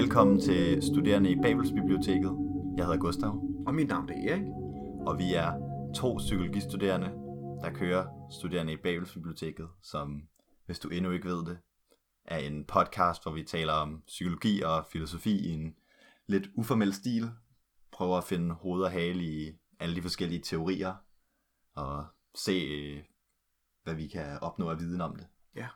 [0.00, 2.36] Velkommen til Studerende i Babelsbiblioteket.
[2.76, 3.30] Jeg hedder Gustav,
[3.66, 4.46] Og mit navn er Erik.
[5.06, 5.52] og vi er
[5.94, 7.06] to psykologistuderende,
[7.62, 10.22] der kører Studerende i Babelsbiblioteket, som,
[10.66, 11.58] hvis du endnu ikke ved det,
[12.24, 15.74] er en podcast, hvor vi taler om psykologi og filosofi i en
[16.26, 17.30] lidt uformel stil.
[17.92, 20.94] Prøver at finde hoved og hale i alle de forskellige teorier,
[21.74, 23.02] og se, øh,
[23.84, 25.26] hvad vi kan opnå af viden om det.
[25.56, 25.66] Ja.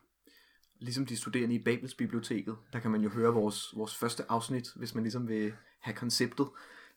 [0.84, 4.72] Ligesom de studerende i Babels biblioteket, der kan man jo høre vores, vores første afsnit,
[4.76, 6.46] hvis man ligesom vil have konceptet.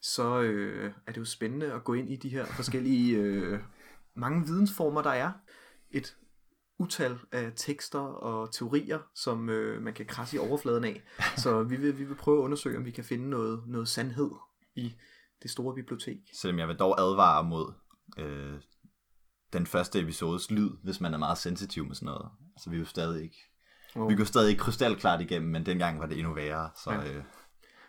[0.01, 3.59] Så øh, er det jo spændende at gå ind i de her forskellige øh,
[4.15, 5.31] mange vidensformer, der er.
[5.91, 6.17] Et
[6.79, 11.03] utal af tekster og teorier, som øh, man kan krasse i overfladen af.
[11.43, 14.31] Så vi vil, vi vil prøve at undersøge, om vi kan finde noget, noget sandhed
[14.75, 14.95] i
[15.43, 16.17] det store bibliotek.
[16.33, 17.73] Selvom jeg vil dog advare mod
[18.17, 18.61] øh,
[19.53, 22.29] den første episodes lyd, hvis man er meget sensitiv med sådan noget.
[22.55, 23.46] Altså vi er jo stadig ikke...
[23.95, 26.69] Og Vi går stadig ikke krystalklart igennem, men dengang var det endnu værre.
[26.83, 27.13] Så Ja.
[27.13, 27.23] øh,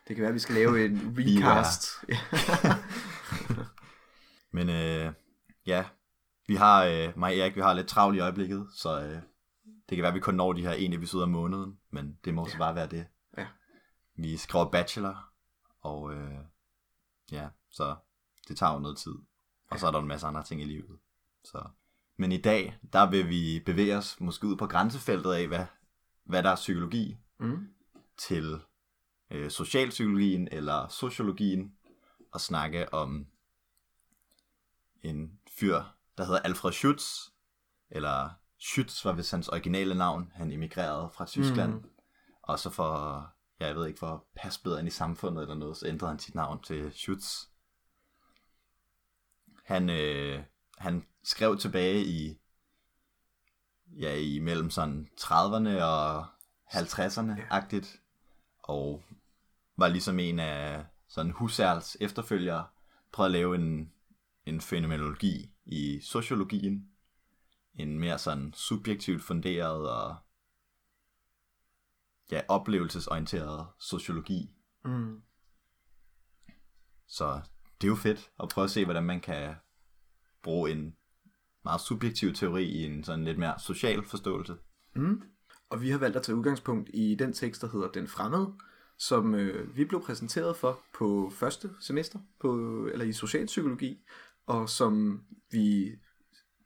[0.09, 1.87] det kan være, at vi skal lave en recast.
[4.53, 5.13] Men øh,
[5.67, 5.85] ja,
[6.47, 9.13] vi har, øh, mig og Erik, vi har lidt travlt i øjeblikket, så øh,
[9.89, 12.35] det kan være, at vi kun når de her en episode om måneden, men det
[12.35, 12.59] må også Ja.
[12.59, 13.07] bare være det.
[13.39, 13.47] Ja.
[14.17, 15.25] Vi skriver bachelor,
[15.81, 16.39] og øh,
[17.33, 17.97] ja, så
[18.49, 19.13] det tager jo noget tid.
[19.71, 19.79] Og Ja.
[19.79, 20.99] så er der en masse andre ting i livet.
[21.45, 21.69] Så.
[22.17, 25.67] Men i dag, der vil vi bevæge os måske ud på grænsefeltet af, hvad,
[26.29, 27.69] hvad der er psykologi, Mm.
[28.17, 28.61] til
[29.31, 31.75] øh, socialpsykologien eller sociologien
[32.33, 33.27] og snakke om
[35.03, 35.83] en fyr,
[36.19, 37.31] der hedder Alfred Schütz,
[37.91, 40.33] eller Schütz var vist hans originale navn.
[40.35, 41.91] Han emigrerede fra Tyskland, Mm.
[42.43, 43.27] og så for,
[43.61, 46.11] ja, jeg ved ikke, for at passe bedre ind i samfundet eller noget, så ændrede
[46.11, 47.49] han sit navn til Schütz.
[49.65, 50.43] Han, øh,
[50.79, 52.38] han skrev tilbage i,
[53.97, 56.27] ja, i mellem sådan 30'erne og
[56.67, 58.01] 50'erne-agtigt,
[58.59, 59.03] og
[59.77, 62.67] var ligesom en af sådan Husserls efterfølgere,
[63.13, 63.93] prøvede at lave en,
[64.47, 66.89] en fænomenologi i sociologien,
[67.75, 70.17] en mere sådan subjektivt funderet og
[72.31, 74.51] ja, oplevelsesorienteret sociologi.
[74.85, 75.23] Mm.
[77.07, 77.41] Så
[77.81, 79.55] det er jo fedt at prøve at se, hvordan man kan
[80.43, 80.97] bruge en
[81.69, 84.55] meget subjektiv teori i en sådan lidt mere social forståelse.
[84.97, 85.23] Mm.
[85.71, 88.53] Og vi har valgt at tage udgangspunkt i den tekst, der hedder Den Fremmede,
[88.99, 92.57] som øh, vi blev præsenteret for på første semester på,
[92.93, 93.99] eller i socialpsykologi,
[94.47, 95.93] og som vi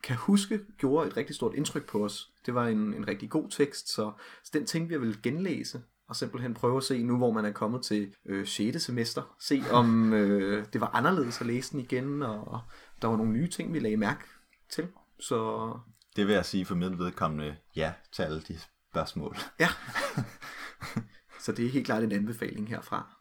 [0.02, 2.30] kan huske gjorde et rigtig stort indtryk på os.
[2.46, 4.12] Det var en, en rigtig god tekst, så,
[4.44, 7.44] så den tænkte vi vil ville genlæse, og simpelthen prøve at se nu, hvor man
[7.44, 8.82] er kommet til øh, 6.
[8.82, 12.60] semester, se om øh, det var anderledes at læse den igen, og, og
[13.02, 14.24] der var nogle nye ting, vi lagde mærke
[14.72, 14.88] til.
[15.20, 15.70] Så
[16.16, 18.58] Det vil jeg sige for vedkommende ja til alle de
[18.90, 19.36] spørgsmål.
[19.60, 19.68] Ja.
[21.44, 23.16] Så det er helt klart en anbefaling herfra.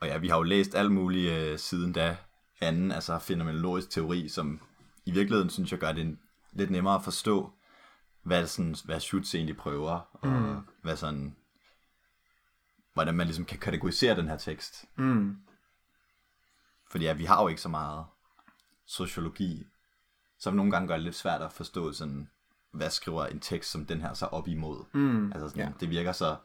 [0.00, 2.16] Og ja, vi har jo læst alt muligt øh, siden da
[2.60, 4.60] anden, altså fænomenologisk teori, som
[5.04, 6.18] i virkeligheden synes jeg gør det
[6.52, 7.52] lidt nemmere at forstå,
[8.22, 10.56] hvad, sådan, hvad Schutz egentlig prøver, og mm.
[10.82, 11.36] hvad sådan,
[12.94, 14.84] hvordan man ligesom kan kategorisere den her tekst.
[14.96, 15.36] Mm.
[16.90, 18.04] Fordi ja, vi har jo ikke så meget
[18.86, 19.66] sociologi,
[20.44, 22.28] som nogle gange gør det lidt svært at forstå sådan,
[22.70, 24.84] hvad skriver en tekst som den her så op imod.
[24.92, 25.32] Mm.
[25.32, 25.72] Altså sådan, Ja.
[25.80, 26.36] det virker så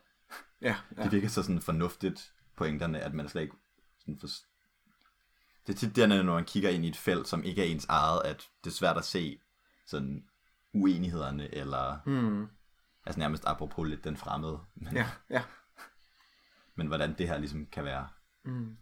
[0.61, 1.03] Ja, Ja.
[1.03, 3.55] Det virker så sådan fornuftigt, pointerne, at man slet ikke
[3.99, 4.27] sådan for...
[5.67, 7.85] Det er tit dernede, når man kigger ind i et felt, som ikke er ens
[7.85, 9.39] eget, at det er svært at se
[9.85, 10.23] sådan
[10.73, 12.47] uenighederne, eller Mm.
[13.05, 15.43] altså nærmest apropos lidt den fremmede, men, Ja, ja.
[16.77, 18.07] men hvordan det her ligesom kan være
[18.45, 18.77] Mm.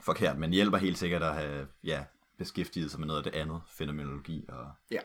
[0.00, 0.38] forkert.
[0.38, 2.04] Men hjælper helt sikkert at have ja,
[2.42, 4.98] beskæftiget sig med noget af det andet, fænomenologi og Ja.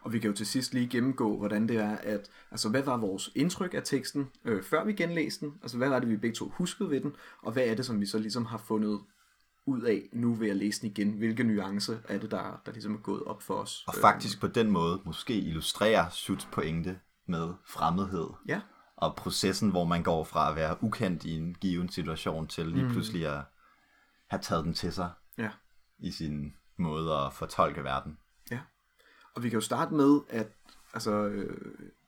[0.00, 2.96] Og vi kan jo til sidst lige gennemgå, hvordan det er, at, altså hvad var
[2.96, 5.54] vores indtryk af teksten, øh, før vi genlæste den?
[5.62, 7.16] Altså hvad var det, vi begge to huskede ved den?
[7.42, 9.00] Og hvad er det, som vi så ligesom har fundet
[9.66, 11.12] ud af nu ved at læse den igen?
[11.12, 13.84] Hvilke nuancer er det, der, der ligesom er gået op for os?
[13.86, 18.28] Og faktisk på den måde måske illustrerer Schutz pointe med fremmedhed.
[18.48, 18.60] Ja.
[18.96, 22.88] Og processen, hvor man går fra at være ukendt i en given situation, til lige
[22.88, 23.40] pludselig at
[24.30, 25.50] have taget den til sig Ja.
[25.98, 28.18] i sin måde at fortolke verden.
[28.50, 28.60] Ja.
[29.34, 30.48] Og vi kan jo starte med, at
[30.94, 31.56] altså, øh,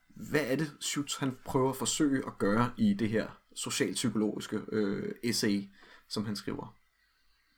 [0.09, 5.15] hvad er det, Schutz han prøver at forsøge at gøre i det her socialpsykologiske øh,
[5.25, 5.71] essay,
[6.09, 6.75] som han skriver?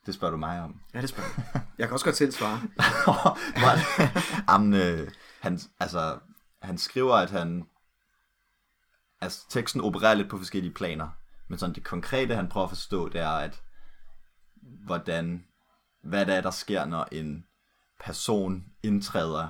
[0.05, 0.81] Det spørger du mig om.
[0.93, 1.61] Ja, det spørger jeg.
[1.77, 2.61] Jeg kan også godt selv svare.
[4.49, 6.19] Jamen, øh, han, altså,
[6.61, 7.67] han skriver, at han...
[9.21, 11.09] Altså, teksten opererer lidt på forskellige planer.
[11.47, 13.61] Men sådan det konkrete, han prøver at forstå, det er, at
[14.61, 15.45] hvordan,
[16.03, 17.45] hvad det er, der sker, når en
[17.99, 19.49] person indtræder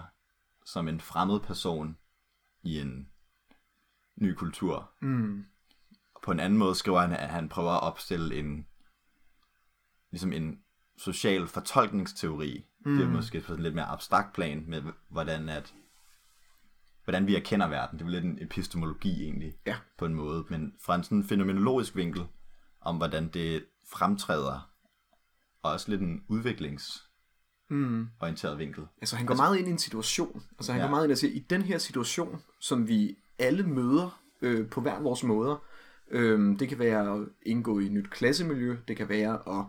[0.66, 1.98] som en fremmed person
[2.64, 3.10] i en
[4.16, 4.92] ny kultur.
[5.02, 5.46] Mm.
[6.24, 8.68] på en anden måde skriver han, at han prøver at opstille en,
[10.12, 10.60] ligesom en
[10.98, 12.66] social fortolkningsteori.
[12.86, 12.98] Mm.
[12.98, 15.74] Det er måske på en lidt mere abstrakt plan med, hvordan at
[17.04, 18.00] hvordan vi erkender verden.
[18.00, 19.78] Det er lidt en epistemologi egentlig, Ja.
[19.98, 22.28] på en måde, men fra en sådan fænomenologisk vinkel,
[22.82, 24.71] om hvordan det fremtræder,
[25.64, 28.84] og også lidt en udviklingsorienteret vinkel.
[29.02, 30.44] Altså han går meget ind i en situation.
[30.60, 30.86] Altså han Ja.
[30.88, 34.82] går meget ind og siger, i den her situation, som vi alle møder øh, på
[34.82, 35.64] hver vores måder,
[36.12, 39.66] øh, det kan være at indgå i et nyt klassemiljø, det kan være at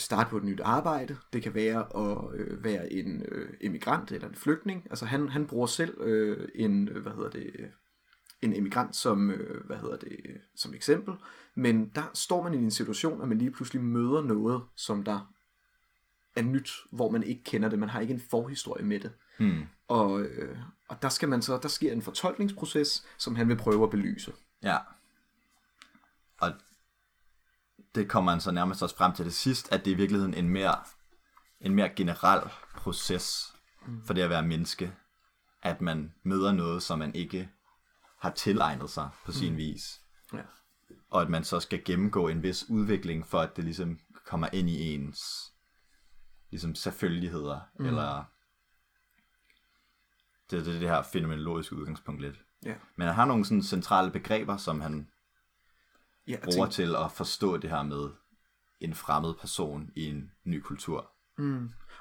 [0.00, 4.28] starte på et nyt arbejde, det kan være at øh, være en øh, emigrant eller
[4.28, 4.86] en flygtning.
[4.90, 7.50] Altså han, han bruger selv øh, en, øh, hvad hedder det,
[8.42, 11.14] en emigrant som, øh, hvad hedder det, som eksempel.
[11.54, 15.32] Men der står man i en situation, at man lige pludselig møder noget, som der
[16.36, 17.78] er nyt, hvor man ikke kender det.
[17.78, 19.12] Man har ikke en forhistorie med det.
[19.38, 19.62] Hmm.
[19.88, 23.84] Og, øh, og der skal man så, der sker en fortolkningsproces, som han vil prøve
[23.84, 24.32] at belyse.
[24.62, 24.78] Ja.
[26.38, 26.52] Og
[27.94, 30.34] det kommer han så nærmest også frem til det sidst, at det er i virkeligheden
[30.34, 30.74] en mere,
[31.60, 33.52] en mere generel proces
[34.04, 34.92] for det at være menneske.
[35.62, 37.50] At man møder noget, som man ikke
[38.26, 39.58] har tilegnet sig på sin mm.
[39.58, 40.00] vis.
[40.32, 40.42] Ja.
[41.10, 44.70] Og at man så skal gennemgå en vis udvikling, for at det ligesom kommer ind
[44.70, 45.52] i ens
[46.50, 47.86] ligesom selvfølgeligheder, mm.
[47.86, 48.24] eller
[50.50, 52.42] det er det, det her fænomenologiske udgangspunkt lidt.
[52.64, 52.74] Ja.
[52.96, 55.10] Men han har nogle sådan centrale begreber, som han
[56.28, 58.10] Ja, bruger tænker, til at forstå det her med
[58.80, 61.12] en fremmed person i en ny kultur.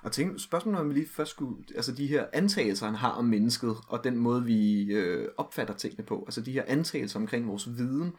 [0.04, 3.26] Og tænk, spørgsmålet om vi lige først skulle, altså de her antagelser, han har om
[3.26, 7.78] mennesket, og den måde, vi øh, opfatter tingene på, altså de her antagelser omkring vores
[7.78, 8.14] viden,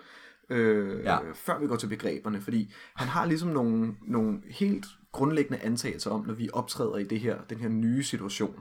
[0.51, 1.19] øh, ja.
[1.35, 6.27] før vi går til begreberne, fordi han har ligesom nogle, nogle helt grundlæggende antagelser om,
[6.27, 8.61] når vi optræder i det her, den her nye situation.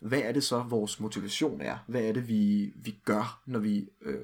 [0.00, 1.78] Hvad er det så, vores motivation er?
[1.88, 4.18] Hvad er det, vi, vi gør, når vi øh,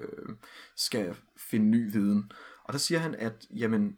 [0.76, 2.32] skal finde ny viden?
[2.64, 3.96] Og der siger han, at jamen,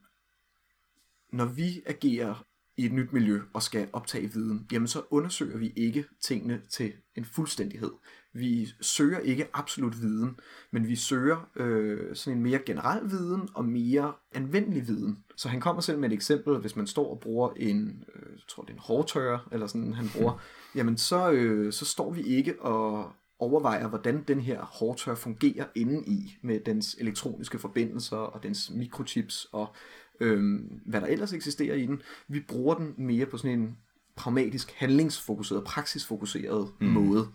[1.32, 2.44] når vi agerer
[2.78, 6.92] i et nyt miljø og skal optage viden, jamen så undersøger vi ikke tingene til
[7.16, 7.90] en fuldstændighed.
[8.32, 10.40] Vi søger ikke absolut viden,
[10.70, 15.24] men vi søger øh, sådan en mere generel viden og mere anvendelig viden.
[15.36, 18.42] Så han kommer selv med et eksempel, hvis man står og bruger en, øh, jeg
[18.48, 20.42] tror det er en hårtørrer, eller sådan han bruger,
[20.76, 26.04] jamen så, øh, så står vi ikke og overvejer, hvordan den her hårtør fungerer inde
[26.06, 29.74] i med dens elektroniske forbindelser og dens mikrochips og
[30.20, 32.02] øhm, hvad der ellers eksisterer i den.
[32.28, 33.78] Vi bruger den mere på sådan en
[34.16, 36.86] pragmatisk, handlingsfokuseret, praksisfokuseret mm.
[36.86, 37.28] måde.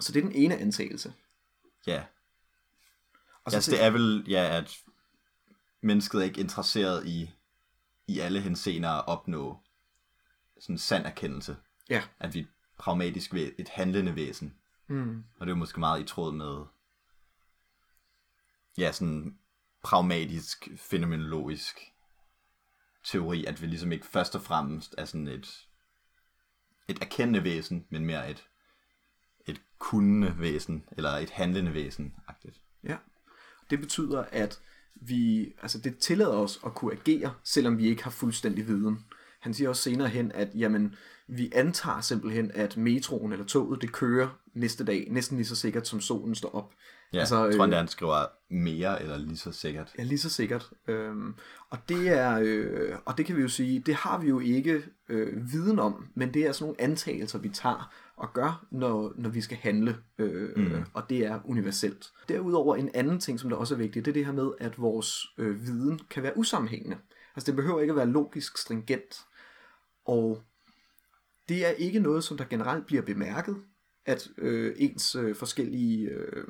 [0.00, 1.12] Så det er den ene antagelse.
[1.86, 2.04] Ja,
[3.44, 4.78] Og så altså det er vel, ja, at
[5.80, 7.30] mennesket er ikke interesseret i,
[8.06, 9.58] i alle henseender at opnå
[10.60, 11.56] sådan en sand erkendelse.
[11.88, 12.02] Ja.
[12.18, 12.44] At vi er
[12.78, 14.54] pragmatisk væ- et handlende væsen.
[14.88, 15.24] Mm.
[15.34, 16.64] Og det er jo måske meget i tråd med,
[18.78, 19.38] ja, sådan
[19.82, 21.80] pragmatisk, fænomenologisk
[23.04, 25.66] teori, at vi ligesom ikke først og fremmest er sådan et,
[26.88, 28.48] et erkendende væsen, men mere et,
[29.46, 32.60] et kundende væsen, eller et handlende væsen, agtigt.
[32.84, 32.96] Ja.
[33.70, 34.60] Det betyder, at
[34.94, 39.04] vi, altså det tillader os at kunne agere, selvom vi ikke har fuldstændig viden.
[39.40, 40.94] Han siger også senere hen, at jamen,
[41.28, 45.88] vi antager simpelthen, at metroen eller toget, det kører næste dag, næsten lige så sikkert,
[45.88, 46.72] som solen står op.
[47.12, 49.92] Ja, altså, jeg tror øh, endda, han skriver mere eller lige så sikkert.
[49.98, 50.70] Ja, lige så sikkert.
[50.88, 51.34] Øhm,
[51.70, 54.82] og det er, øh, og det kan vi jo sige, det har vi jo ikke
[55.08, 59.30] øh, viden om, men det er sådan nogle antagelser, vi tager og gør, når, når
[59.30, 60.84] vi skal handle, øh, mm.
[60.94, 62.10] og det er universelt.
[62.28, 64.80] Derudover en anden ting, som der også er vigtigt, det er det her med, at
[64.80, 66.96] vores øh, viden kan være usammenhængende.
[67.36, 69.24] Altså det behøver ikke at være logisk stringent,
[70.10, 70.42] og
[71.48, 73.56] det er ikke noget, som der generelt bliver bemærket,
[74.06, 76.44] at øh, ens øh, forskellige øh,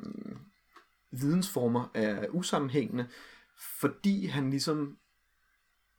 [1.11, 3.07] vidensformer er usammenhængende,
[3.79, 4.97] fordi han ligesom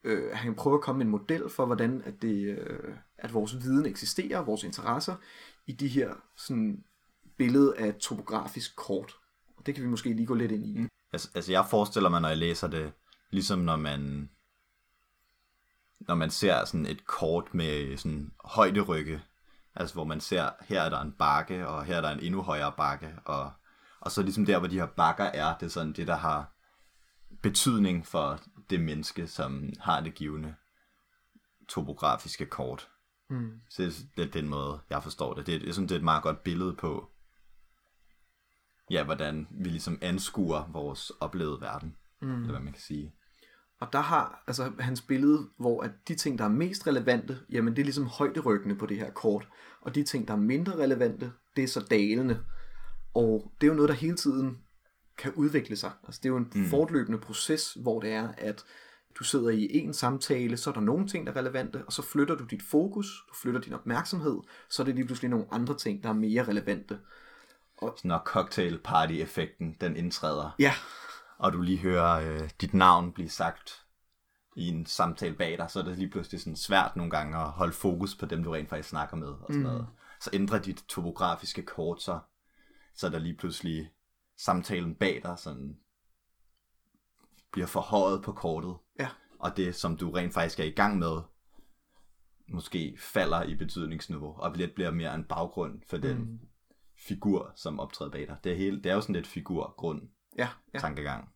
[0.05, 3.55] øh, han prøver at komme med en model for, hvordan at, det, øh, at vores
[3.63, 5.17] viden eksisterer, vores interesser,
[5.67, 6.85] i de her sådan,
[7.37, 9.13] billede af et topografisk kort.
[9.57, 10.87] Og det kan vi måske lige gå lidt ind i.
[11.13, 12.93] Altså, altså jeg forestiller mig, når jeg læser det,
[13.31, 14.31] ligesom når man
[16.09, 19.23] når man ser sådan et kort med sådan højderygge,
[19.75, 22.43] altså hvor man ser, her er der en bakke, og her er der en endnu
[22.43, 23.53] højere bakke, og,
[24.01, 26.53] og så ligesom der, hvor de her bakker er, det er sådan det, der har
[27.43, 28.41] betydning for
[28.71, 30.55] det menneske, som har det givende
[31.69, 32.89] topografiske kort.
[33.31, 33.61] Mm.
[33.71, 35.47] Så det er lidt den måde, jeg forstår det.
[35.47, 37.11] Det er, jeg synes, det er et meget godt billede på,
[38.91, 42.35] ja, hvordan vi ligesom anskuer vores oplevede verden, mm.
[42.35, 43.15] eller hvad man kan sige.
[43.83, 47.77] Og der har altså hans billede, hvor at de ting, der er mest relevante, jamen
[47.77, 49.49] det er ligesom højderyggende på det her kort.
[49.81, 52.39] Og de ting, der er mindre relevante, det er så dalende.
[53.15, 54.59] Og det er jo noget, der hele tiden
[55.19, 55.91] kan udvikle sig.
[56.05, 56.65] Altså, det er jo en mm.
[56.65, 58.65] fortløbende proces, hvor det er, at
[59.19, 62.03] du sidder i en samtale, så er der nogle ting, der er relevante, og så
[62.03, 64.39] flytter du dit fokus, du flytter din opmærksomhed,
[64.71, 66.99] så er det lige pludselig nogle andre ting, der er mere relevante.
[67.77, 67.99] Og...
[68.05, 70.55] Når cocktail party effekten den indtræder.
[70.59, 70.73] Ja.
[71.43, 73.87] Og du lige hører øh, dit navn blive sagt
[74.57, 77.51] i en samtale bag dig, så er det lige pludselig sådan svært nogle gange at
[77.51, 79.29] holde fokus på dem, du rent faktisk snakker med.
[79.29, 79.63] Og sådan mm.
[79.63, 79.87] noget.
[80.21, 82.19] Så ændrer dit topografiske kort så,
[82.95, 83.91] så er der lige pludselig
[84.37, 85.77] samtalen bag dig sådan
[87.53, 88.77] bliver forhøjet på kortet.
[89.01, 89.09] Ja.
[89.39, 91.21] Og det, som du rent faktisk er i gang med,
[92.49, 96.41] måske falder i betydningsniveau, og lidt bliver mere en baggrund for den mm.
[96.97, 98.37] figur, som optræder bag dig.
[98.45, 100.09] Det er, hele, det er jo sådan lidt figur-grund
[100.39, 100.79] ja, ja.
[100.79, 101.32] tankegang.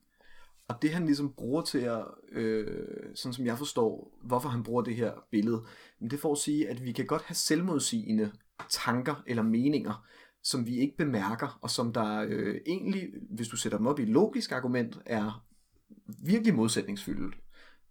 [0.68, 4.82] Og det han ligesom bruger til at, øh, sådan som jeg forstår, hvorfor han bruger
[4.82, 5.64] det her billede,
[6.00, 8.32] men det får at sige, at vi kan godt have selvmodsigende
[8.70, 10.06] tanker eller meninger,
[10.42, 14.02] som vi ikke bemærker, og som der øh, egentlig, hvis du sætter dem op i
[14.02, 15.46] et logisk argument, er
[16.24, 17.36] virkelig modsætningsfyldt.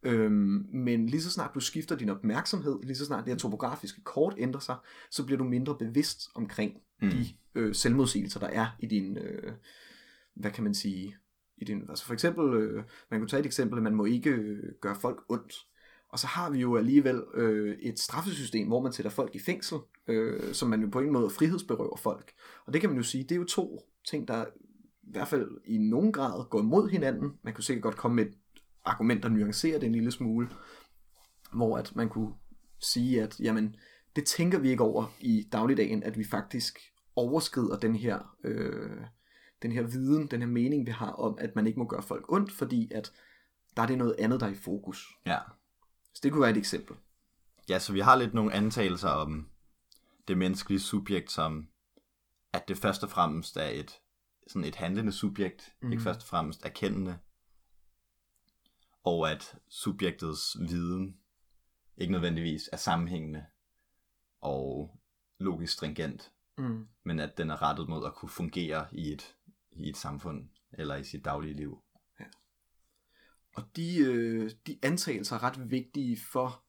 [0.03, 4.01] Øhm, men lige så snart du skifter din opmærksomhed, lige så snart det her topografiske
[4.01, 4.75] kort ændrer sig,
[5.11, 7.09] så bliver du mindre bevidst omkring mm.
[7.09, 9.53] de øh, selvmodsigelser, der er i din, øh,
[10.35, 11.15] hvad kan man sige,
[11.57, 14.29] i din, altså for eksempel, øh, man kunne tage et eksempel, at man må ikke
[14.29, 15.53] øh, gøre folk ondt.
[16.09, 19.77] Og så har vi jo alligevel øh, et straffesystem, hvor man sætter folk i fængsel,
[20.07, 22.31] øh, som man jo på en måde frihedsberøver folk.
[22.65, 24.45] Og det kan man jo sige, det er jo to ting, der
[25.03, 27.33] i hvert fald i nogen grad går imod hinanden.
[27.43, 28.33] Man kunne sikkert godt komme med et
[28.85, 30.49] argument, der nuancerer det en lille smule,
[31.53, 32.33] hvor at man kunne
[32.79, 33.75] sige, at jamen,
[34.15, 36.79] det tænker vi ikke over i dagligdagen, at vi faktisk
[37.15, 39.01] overskrider den her, øh,
[39.65, 42.31] den her viden, den her mening, vi har om, at man ikke må gøre folk
[42.31, 43.11] ondt, fordi at
[43.77, 45.07] der er det noget andet, der er i fokus.
[45.25, 45.39] Ja.
[46.13, 46.95] Så det kunne være et eksempel.
[47.69, 49.49] Ja, så vi har lidt nogle antagelser om
[50.27, 51.67] det menneskelige subjekt, som
[52.53, 53.99] at det først og fremmest er et
[54.47, 55.91] sådan et handlende subjekt, mm.
[55.91, 57.17] ikke først og fremmest erkendende,
[59.03, 61.17] og at subjektets viden
[61.97, 63.45] ikke nødvendigvis er sammenhængende
[64.41, 64.97] og
[65.39, 66.87] logisk stringent, mm.
[67.03, 69.34] men at den er rettet mod at kunne fungere i et,
[69.75, 71.81] i et samfund eller i sit daglige liv.
[72.19, 72.25] Ja.
[73.55, 76.63] Og de, øh, de antagelser er ret vigtige for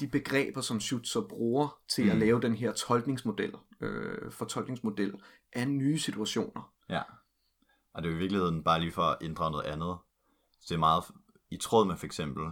[0.00, 2.10] de begreber, som Schutzer bruger til mm.
[2.10, 5.14] at lave den her tolkningsmodel, øh, fortolkningsmodel
[5.52, 6.72] af nye situationer.
[6.88, 7.02] Ja,
[7.92, 9.96] og det er i virkeligheden bare lige for at ændre noget andet.
[10.60, 11.04] Så det er meget
[11.50, 12.44] i tråd med for eksempel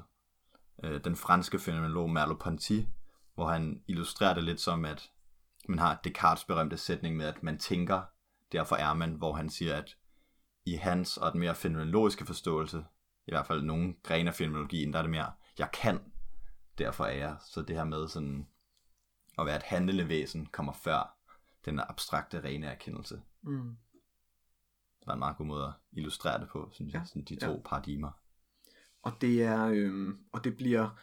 [0.84, 2.82] øh, den franske fænomenolog Merleau-Ponty,
[3.34, 5.10] hvor han illustrerer det lidt som, at
[5.68, 8.02] man har Descartes berømte sætning med, at man tænker,
[8.54, 9.96] derfor er man, hvor han siger, at
[10.64, 12.84] i hans og den mere fænomenologiske forståelse,
[13.26, 16.00] i hvert fald nogle grene af fænomenologien, der er det mere, jeg kan,
[16.78, 17.36] derfor er jeg.
[17.40, 18.46] Så det her med sådan
[19.38, 21.18] at være et handlende væsen kommer før
[21.64, 23.22] den abstrakte rene erkendelse.
[23.42, 23.76] Mm.
[25.00, 26.98] Det var en meget god måde at illustrere det på, synes ja.
[26.98, 27.60] jeg, sådan de to ja.
[27.64, 28.10] paradigmer.
[29.02, 31.00] Og det er, øh, og det bliver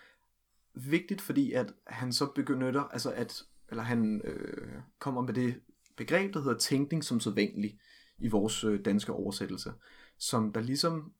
[0.74, 5.62] vigtigt, fordi at han så begynder, altså at, eller han øh, kommer med det
[5.98, 7.80] begreb, der hedder tænkning som sædvanlig
[8.20, 9.74] i vores øh, danske oversættelse,
[10.18, 11.14] som der ligesom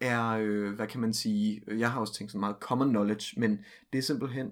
[0.00, 3.40] er, øh, hvad kan man sige, øh, jeg har også tænkt så meget common knowledge,
[3.40, 4.50] men det er simpelthen,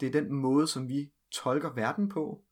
[0.00, 2.42] det er den måde, som vi tolker verden på,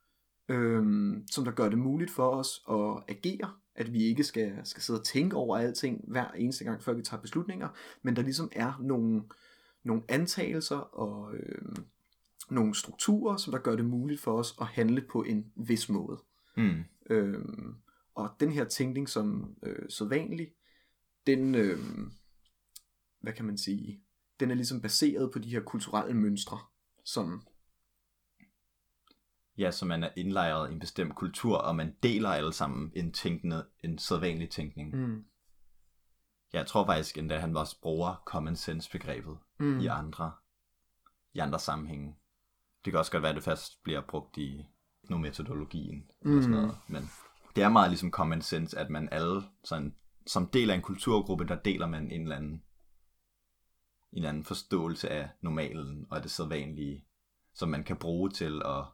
[0.49, 0.83] øh,
[1.31, 5.01] som der gør det muligt for os at agere, at vi ikke skal, skal sidde
[5.01, 7.69] og tænke over alting hver eneste gang, før vi tager beslutninger,
[8.03, 9.23] men der ligesom er nogle,
[9.85, 11.77] nogle antagelser og øh,
[12.51, 16.23] nogle strukturer, som der gør det muligt for os at handle på en vis måde.
[16.57, 16.85] Mm.
[17.11, 17.45] Øh,
[18.15, 20.49] og den her tænkning som øh, sædvanlig,
[21.27, 21.79] den, øh,
[23.21, 24.03] hvad kan man sige,
[24.41, 26.59] den er ligesom baseret på de her kulturelle mønstre,
[27.05, 27.43] som
[29.59, 33.13] Ja, så man er indlejret i en bestemt kultur, og man deler alle sammen en,
[33.13, 34.97] tænkende, en sædvanlig tænkning.
[34.97, 35.25] Mm.
[36.53, 39.81] Jeg tror faktisk endda, han også bruger common sense begrebet mm.
[39.81, 40.33] i andre
[41.35, 42.15] i andre sammenhænge.
[42.85, 44.67] Det kan også godt være, at det først bliver brugt i
[45.03, 46.11] nogle metodologien.
[46.23, 46.31] Mm.
[46.31, 46.77] Eller sådan noget.
[46.89, 47.11] Men
[47.57, 49.95] det er meget ligesom common sense, at man alle, sådan,
[50.27, 52.63] som del af en kulturgruppe, der deler man en eller anden, en
[54.13, 57.05] eller anden forståelse af normalen og det sædvanlige,
[57.55, 58.85] som man kan bruge til at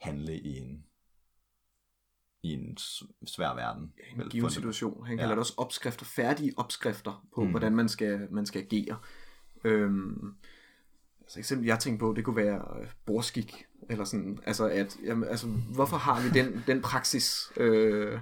[0.00, 0.84] handle i en
[2.42, 2.76] i en
[3.26, 3.92] svær verden.
[3.98, 5.06] Ja, en given situation.
[5.06, 5.30] Han kalder ja.
[5.30, 7.50] det også opskrifter, færdige opskrifter på, mm.
[7.50, 8.98] hvordan man skal, man skal agere.
[9.64, 10.34] Øhm,
[11.30, 15.28] altså eksempel, jeg tænkte på, det kunne være øh, borskik, eller sådan, altså at, jamen,
[15.28, 17.52] altså, hvorfor har vi den, den praksis?
[17.56, 18.18] Øh,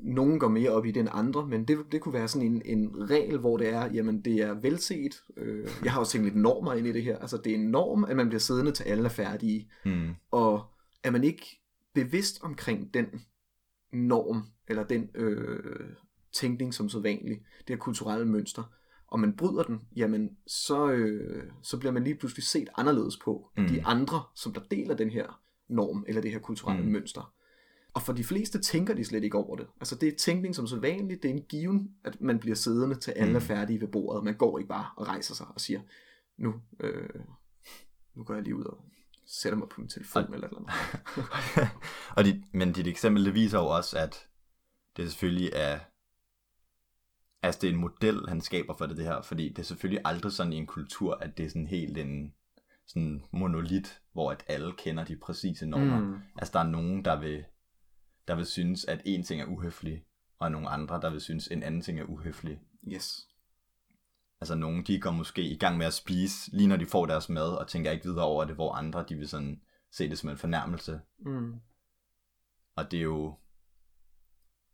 [0.00, 2.62] nogen går mere op i det end andre, men det, det kunne være sådan en,
[2.64, 5.22] en regel, hvor det er, jamen det er velset.
[5.36, 7.18] Øh, jeg har også tænkt lidt normer ind i det her.
[7.18, 9.70] Altså det er en norm, at man bliver siddende til alle er færdige.
[9.84, 10.14] Mm.
[10.30, 10.64] Og
[11.02, 11.60] er man ikke
[11.94, 13.06] bevidst omkring den
[13.92, 15.90] norm, eller den øh,
[16.32, 18.62] tænkning som så vanlig, det her kulturelle mønster,
[19.16, 23.50] og man bryder den, jamen så, øh, så bliver man lige pludselig set anderledes på
[23.56, 23.66] mm.
[23.66, 26.88] de andre, som der deler den her norm, eller det her kulturelle mm.
[26.92, 27.32] mønster.
[27.94, 29.66] Og for de fleste tænker de slet ikke over det.
[29.80, 32.94] Altså det er tænkning som så vanligt, det er en given, at man bliver siddende
[32.94, 33.44] til alle er Mm.
[33.46, 34.24] færdige ved bordet.
[34.24, 35.80] Man går ikke bare og rejser sig og siger,
[36.38, 37.08] nu, øh,
[38.16, 38.84] nu går jeg lige ud og
[39.26, 40.72] sætter mig på min telefon Og- eller et eller
[41.56, 41.68] andet.
[42.16, 44.26] og dit, men dit eksempel, det viser jo også, at
[44.96, 45.78] det selvfølgelig er,
[47.42, 50.02] altså det er en model, han skaber for det, det her, fordi det er selvfølgelig
[50.04, 52.34] aldrig sådan i en kultur, at det er sådan helt en
[52.86, 56.00] sådan monolit, hvor at alle kender de præcise normer.
[56.00, 56.18] Mm.
[56.36, 57.44] Altså der er nogen, der vil,
[58.28, 60.04] der vil synes, at en ting er uhøflig,
[60.38, 62.60] og nogle andre, der vil synes, en anden ting er uhøflig.
[62.92, 63.28] Yes.
[64.40, 67.28] Altså nogen, de går måske i gang med at spise, lige når de får deres
[67.28, 69.60] mad, og tænker ikke videre over det, hvor andre, de vil sådan
[69.92, 71.00] se det som en fornærmelse.
[71.18, 71.54] Mm.
[72.76, 73.34] Og det er jo...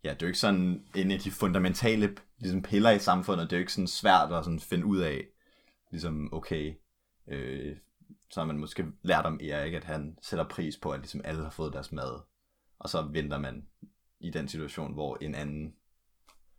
[0.05, 3.51] Ja, det er jo ikke sådan en af de fundamentale ligesom, piller i samfundet.
[3.51, 5.27] Det er jo ikke sådan svært at sådan finde ud af,
[5.91, 6.75] ligesom, okay,
[7.29, 7.77] øh,
[8.31, 11.43] så har man måske lært om Erik, at han sætter pris på, at ligesom alle
[11.43, 12.21] har fået deres mad.
[12.79, 13.67] Og så venter man
[14.21, 15.75] i den situation, hvor en anden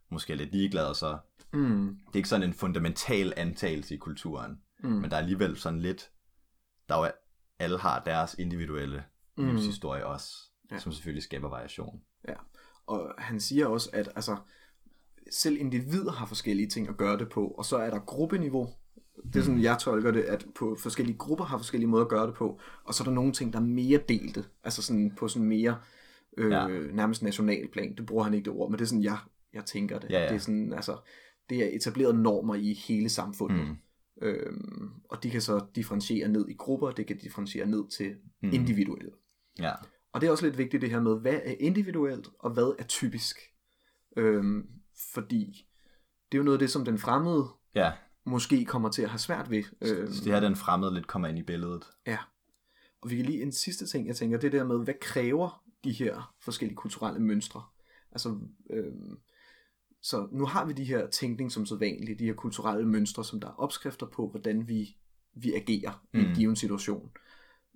[0.09, 1.17] måske er lidt ligeglad, og så
[1.53, 1.99] Mm.
[2.07, 4.89] det er ikke sådan en fundamental antagelse i kulturen, Mm.
[4.89, 6.11] men der er alligevel sådan lidt,
[6.89, 7.11] der er jo,
[7.59, 9.03] alle har deres individuelle
[9.37, 9.45] Mm.
[9.49, 10.35] livshistorie også,
[10.71, 10.79] Ja.
[10.79, 12.03] som selvfølgelig skaber variation.
[12.85, 14.37] Og han siger også, at altså,
[15.32, 18.70] selv individer har forskellige ting at gøre det på, og så er der gruppeniveau.
[19.24, 22.27] Det er sådan, jeg tolker det, at på forskellige grupper har forskellige måder at gøre
[22.27, 25.27] det på, og så er der nogle ting, der er mere delte, altså sådan på
[25.27, 25.77] sådan mere
[26.38, 26.68] øh, Ja.
[26.94, 27.96] nærmest nationalplan.
[27.96, 29.18] Det bruger han ikke det ord, men det er sådan, jeg,
[29.53, 30.10] jeg tænker det.
[30.10, 30.27] Ja, ja.
[30.27, 30.98] Det er sådan, altså,
[31.50, 33.68] det er etablerede normer i hele samfundet.
[33.68, 33.75] Mm.
[34.22, 38.50] Øhm, og de kan så differentiere ned i grupper, det kan differentiere ned til Mm.
[38.53, 39.12] individuelle.
[39.59, 39.72] Ja,
[40.14, 42.83] Og det er også lidt vigtigt det her med, hvad er individuelt, og hvad er
[42.83, 43.38] typisk.
[44.18, 44.68] Øhm,
[45.14, 45.68] fordi
[46.32, 47.92] det er jo noget af det, som den fremmede ja.
[48.25, 49.64] måske kommer til at have svært ved.
[49.82, 51.84] Øhm, Så det her den fremmede lidt kommer ind i billedet.
[52.08, 52.18] Ja.
[53.01, 55.92] Og vi kan lige en sidste ting, jeg tænker, det der med, hvad kræver de
[55.92, 57.64] her forskellige kulturelle mønstre?
[58.12, 59.18] Altså, øhm,
[60.01, 63.40] så nu har vi de her tænkning som så vanligt, de her kulturelle mønstre, som
[63.40, 64.98] der er opskrifter på, hvordan vi,
[65.36, 66.20] vi agerer mm.
[66.20, 66.36] i en Mm.
[66.36, 67.12] given situation.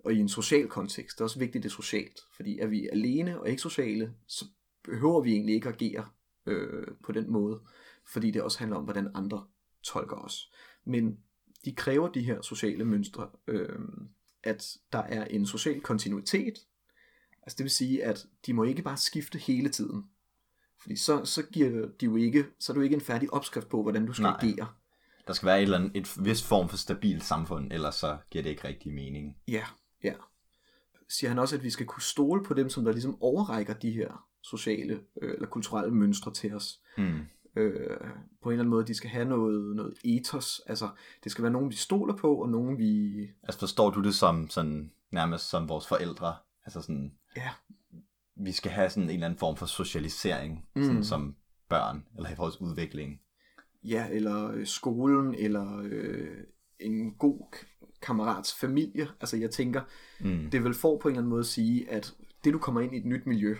[0.04, 2.20] Og i en social kontekst, det er også vigtigt, det er socialt.
[2.36, 4.44] Fordi er vi alene og ikke sociale, så
[4.84, 6.06] behøver vi egentlig ikke at agere
[6.48, 7.60] øh, på den måde.
[8.06, 9.46] Fordi det også handler om, hvordan andre
[9.82, 10.52] tolker os.
[10.84, 11.18] Men
[11.64, 13.78] de kræver de her sociale mønstre, øh,
[14.42, 16.54] at der er en social kontinuitet.
[17.42, 20.04] Altså det vil sige, at de må ikke bare skifte hele tiden.
[20.80, 23.82] Fordi så, så, giver de jo ikke, så er du ikke en færdig opskrift på,
[23.82, 24.38] hvordan du skal Nej.
[24.42, 24.68] agere.
[25.26, 28.42] Der skal være et, eller andet, et vis form for stabilt samfund, ellers så giver
[28.42, 29.36] det ikke rigtig mening.
[29.48, 29.64] Ja,
[30.04, 30.14] ja.
[31.08, 33.90] Siger han også, at vi skal kunne stole på dem, som der ligesom overrækker de
[33.90, 36.80] her sociale øh, eller kulturelle mønstre til os.
[36.98, 37.18] Mm.
[37.56, 37.96] Øh,
[38.42, 40.60] på en eller anden måde, de skal have noget, noget ethos.
[40.66, 40.88] Altså,
[41.24, 43.20] det skal være nogen, vi stoler på, og nogen, vi...
[43.42, 46.34] Altså forstår du det som sådan, nærmest som vores forældre?
[46.64, 47.50] Altså sådan, Ja,
[48.36, 50.82] vi skal have sådan en eller anden form for socialisering, Mm.
[50.84, 51.36] sådan som
[51.68, 53.20] børn, eller i vores udvikling.
[53.84, 56.36] ja eller øh, skolen, eller øh,
[56.80, 57.54] en god
[58.02, 59.08] kammerats familie.
[59.20, 59.80] Altså, jeg tænker,
[60.20, 60.50] Mm.
[60.50, 62.98] det vil for på en eller anden måde sige, at det, du kommer ind i
[62.98, 63.56] et nyt miljø,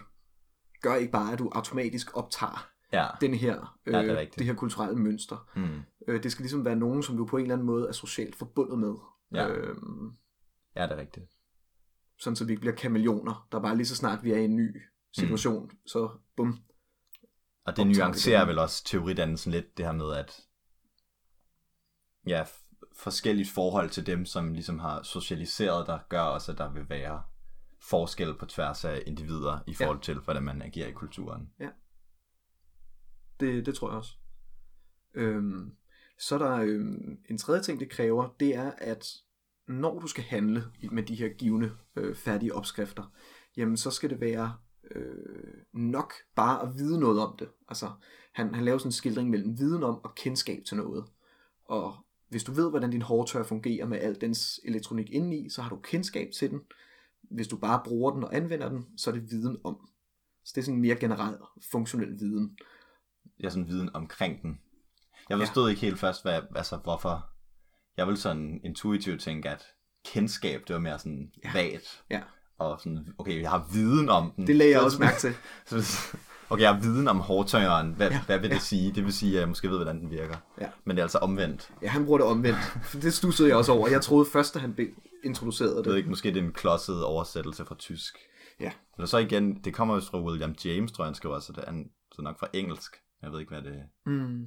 [0.81, 3.07] gør ikke bare, at du automatisk optager Ja.
[3.21, 4.39] den her, øh, Ja, det er rigtigt.
[4.39, 5.49] det her kulturelle mønster.
[5.57, 5.83] Mm.
[6.09, 8.37] Øh, det skal ligesom være nogen, som du på en eller anden måde er socialt
[8.37, 8.95] forbundet med.
[9.35, 9.49] Ja.
[9.49, 10.13] Øhm,
[10.77, 11.27] ja, det er rigtigt.
[12.19, 14.57] sådan så vi ikke bliver kameleoner, der bare lige så snart vi er i en
[14.57, 15.79] ny situation, mm.
[15.87, 16.59] så bum.
[17.65, 20.41] Og det nuancerer vel også teoridannelsen lidt, det her med, at
[22.27, 22.45] ja,
[22.97, 27.23] forskelligt forhold til dem, som ligesom har socialiseret der, gør også, at der vil være
[27.81, 31.51] forskel på tværs af individer i forhold til, hvordan man agerer i kulturen.
[33.41, 34.13] Det, det tror jeg også.
[35.15, 35.73] Øhm,
[36.19, 39.07] så er der øhm, en tredje ting, det kræver, det er, at
[39.69, 43.13] når du skal handle med de her givende øh, færdige opskrifter,
[43.57, 44.57] jamen så skal det være
[44.91, 47.49] øh, nok bare at vide noget om det.
[47.69, 47.91] Altså,
[48.33, 51.05] han, han laver sådan en skildring mellem viden om og kendskab til noget.
[51.65, 51.97] Og
[52.29, 55.77] hvis du ved, hvordan din hårdtør fungerer med al dens elektronik indeni, så har du
[55.77, 56.61] kendskab til den.
[57.31, 59.89] Hvis du bare bruger den og anvender den, så er det viden om.
[60.45, 61.37] Så det er sådan en mere generel
[61.73, 62.57] funktionel viden.
[63.45, 64.61] Er sådan viden omkring den.
[65.29, 65.71] Jeg forstod ja.
[65.71, 67.27] ikke helt først, hvad, altså hvorfor.
[67.97, 69.63] Jeg ville sådan intuitivt tænke, at
[70.05, 71.51] kendskab, det var mere sådan Ja.
[71.55, 71.71] ja.
[71.73, 72.05] vagt.
[72.11, 72.23] Ja,
[72.59, 74.47] Og sådan, okay, jeg har viden om den.
[74.47, 75.35] det lagde jeg Så- også mærke til.
[76.51, 77.93] Okay, jeg har viden om hårdtøjeren.
[77.93, 78.61] Hvad, Ja, hvad vil det ja.
[78.61, 78.93] sige?
[78.95, 80.37] Det vil sige, at jeg måske ved, hvordan den virker.
[80.61, 80.69] Ja.
[80.85, 81.73] Men det er altså omvendt.
[81.83, 82.59] Ja, han bruger det omvendt.
[82.93, 83.89] Det stussede jeg også over.
[83.89, 84.89] Jeg troede først, at han blev
[85.25, 85.99] introduceret Jeg ved det.
[85.99, 88.17] ikke, måske det er en klodset oversættelse fra tysk.
[88.61, 88.73] Ja.
[88.97, 91.65] Eller så igen, det kommer jo fra William James, tror jeg, han skriver, så det
[91.67, 91.85] er,
[92.15, 92.97] så nok fra engelsk.
[93.23, 94.45] Jeg ved ikke, hvad det Mm.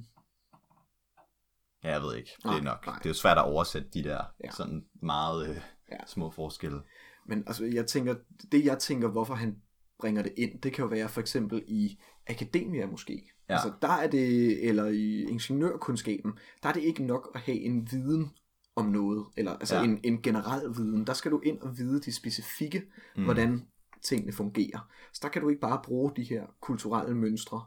[1.84, 2.30] Ja, jeg ved ikke.
[2.36, 2.86] Det Nej, er nok.
[2.86, 2.94] nej.
[2.98, 4.50] Det er jo svært at oversætte de der Ja.
[4.50, 5.56] sådan meget øh,
[5.92, 5.96] Ja.
[6.06, 6.80] små forskelle.
[7.26, 8.14] Men altså, jeg tænker,
[8.52, 9.56] det jeg tænker, hvorfor han
[10.02, 13.32] bringer det ind, det kan jo være for eksempel i akademia måske.
[13.48, 13.54] Ja.
[13.54, 17.88] Altså, der er det, eller i ingeniørkundskaben, der er det ikke nok at have en
[17.90, 18.30] viden
[18.76, 19.80] om noget, eller altså Ja.
[19.80, 19.86] ja.
[19.88, 21.06] en, en generel viden.
[21.06, 22.82] Der skal du ind og vide de specifikke,
[23.16, 23.24] mm.
[23.24, 23.66] hvordan
[24.02, 24.88] tingene fungerer.
[25.12, 27.64] Så der kan du ikke bare bruge de her kulturelle mønstre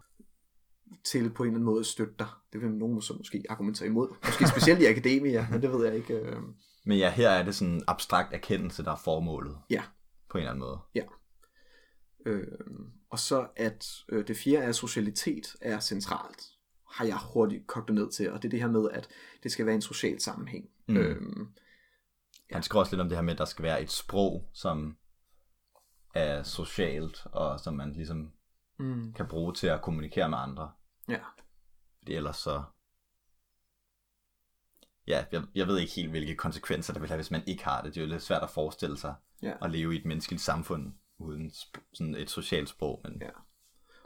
[1.03, 2.27] til på en eller anden måde at støtte dig.
[2.53, 4.07] Det vil nogen så måske argumentere imod.
[4.25, 6.13] Måske specielt i akademia, men det ved jeg ikke.
[6.13, 6.37] Øh.
[6.85, 9.57] Men ja, her er det sådan en abstrakt erkendelse, der er formålet.
[9.69, 9.83] Ja.
[10.29, 10.79] På en eller anden måde.
[12.25, 12.47] Øh,
[13.09, 16.43] og så at øh, det fjerde er, at socialitet er centralt,
[16.91, 19.07] har jeg hurtigt kogt det ned til, og det er det her med, at
[19.43, 20.69] det skal være en social sammenhæng.
[20.87, 20.93] Mm.
[20.93, 20.99] Mm.
[21.01, 21.47] Øhm,
[22.51, 24.97] Han skriver også lidt om det her med, at der skal være et sprog, som
[26.15, 28.31] er socialt, og som man ligesom
[28.79, 30.71] mm, kan bruge til at kommunikere med andre.
[31.09, 31.19] ja.
[31.99, 32.63] Fordi ellers så...
[35.07, 37.81] Ja, jeg, jeg ved ikke helt, hvilke konsekvenser det vil have, hvis man ikke har
[37.81, 37.95] det.
[37.95, 39.53] Det er jo lidt svært at forestille sig Ja.
[39.65, 41.51] at leve i et menneskeligt samfund uden
[41.93, 43.25] sådan et socialt sprog, men Ja.
[43.25, 43.33] det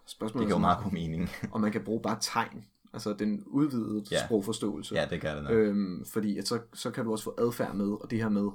[0.06, 1.30] Spørgsmålet giver jo er, meget god mening.
[1.54, 4.26] om man kan bruge bare tegn, altså den udvidede Ja.
[4.26, 4.96] sprogforståelse.
[4.96, 5.54] ja, det gør det nok.
[5.54, 8.50] Øhm, fordi at så, så kan du også få adfærd med, og det her med,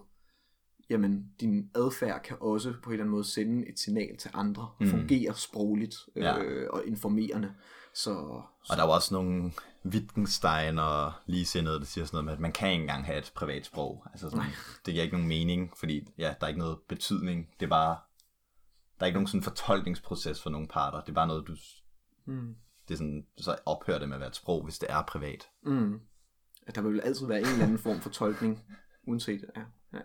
[0.90, 4.68] jamen din adfærd kan også på en eller anden måde sende et signal til andre,
[4.80, 4.86] Mm.
[4.86, 6.34] fungere sprogligt øh, Ja.
[6.70, 7.52] og informerende.
[7.94, 9.52] Så, Og der er jo også nogle
[9.86, 13.32] Wittgenstein og ligesindede, der siger sådan noget med, at man kan ikke engang have et
[13.34, 14.04] privat sprog.
[14.12, 14.44] Altså sådan,
[14.86, 17.48] det giver ikke nogen mening, fordi ja, der er ikke noget betydning.
[17.60, 17.96] Det er bare,
[18.98, 21.00] der er ikke nogen sådan fortolkningsproces for nogle parter.
[21.00, 21.56] Det er bare noget, du,
[22.24, 22.56] mm,
[22.88, 25.48] det er sådan, så ophører det med at være et sprog, hvis det er privat.
[25.62, 26.00] mm,
[26.66, 28.64] at der vil altid være en eller anden form for tolkning,
[29.06, 29.60] uanset, ja.
[29.92, 30.00] ja.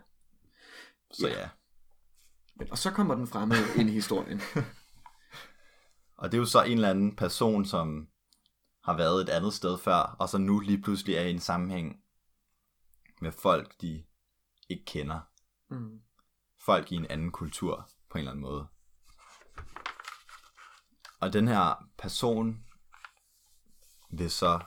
[1.11, 1.39] Så Ja.
[1.39, 1.49] ja.
[2.55, 4.41] Men, og så kommer den fremme ind i historien.
[6.17, 8.07] Og det er jo så en eller anden person, som
[8.83, 12.03] har været et andet sted før, og så nu lige pludselig er i en sammenhæng
[13.21, 14.03] med folk, de
[14.69, 15.19] ikke kender.
[15.69, 16.01] Mm.
[16.65, 18.67] folk i en anden kultur på en eller anden måde.
[21.19, 22.63] Og den her person
[24.11, 24.59] vil så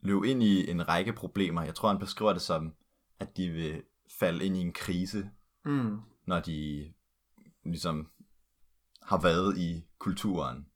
[0.00, 1.62] løbe ind i en række problemer.
[1.62, 2.74] Jeg tror, han beskriver det som,
[3.18, 3.82] at de vil
[4.20, 5.30] falde ind i en krise,
[5.66, 6.00] Mm.
[6.26, 6.92] når de
[7.64, 8.10] ligesom
[9.02, 10.66] har været i kulturen.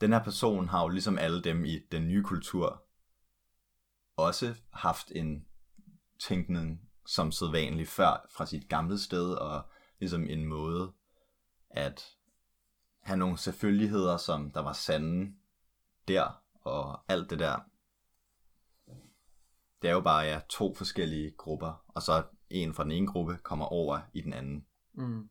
[0.00, 2.82] Den her person har jo ligesom alle dem i den nye kultur
[4.16, 5.46] også haft en
[6.18, 9.62] tænkning som sædvanligt før fra sit gamle sted, og
[10.00, 10.92] ligesom en måde
[11.76, 12.16] at
[13.02, 15.34] have nogle selvfølgeligheder, som der var sande
[16.08, 17.58] der, og alt det der.
[19.82, 23.38] Det er jo bare ja, to forskellige grupper, og så en fra den ene gruppe
[23.42, 24.66] kommer over i den anden.
[24.92, 25.28] Mm.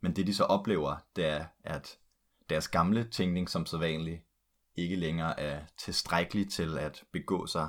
[0.00, 1.98] Men det de så oplever, det er, at
[2.50, 4.24] deres gamle tænkning som sædvanligt
[4.74, 7.68] ikke længere er tilstrækkelig til at begå sig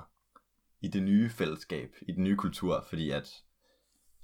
[0.82, 3.44] i det nye fællesskab, i den nye kultur, fordi at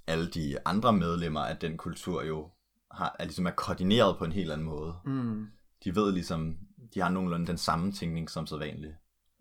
[0.06, 2.50] alle de andre medlemmer af den kultur jo
[2.96, 4.94] har, er, ligesom er koordineret på en helt anden måde.
[5.04, 5.46] Mm.
[5.84, 6.56] De ved ligesom,
[6.94, 8.94] de har nogenlunde den samme tænkning som sædvanligt.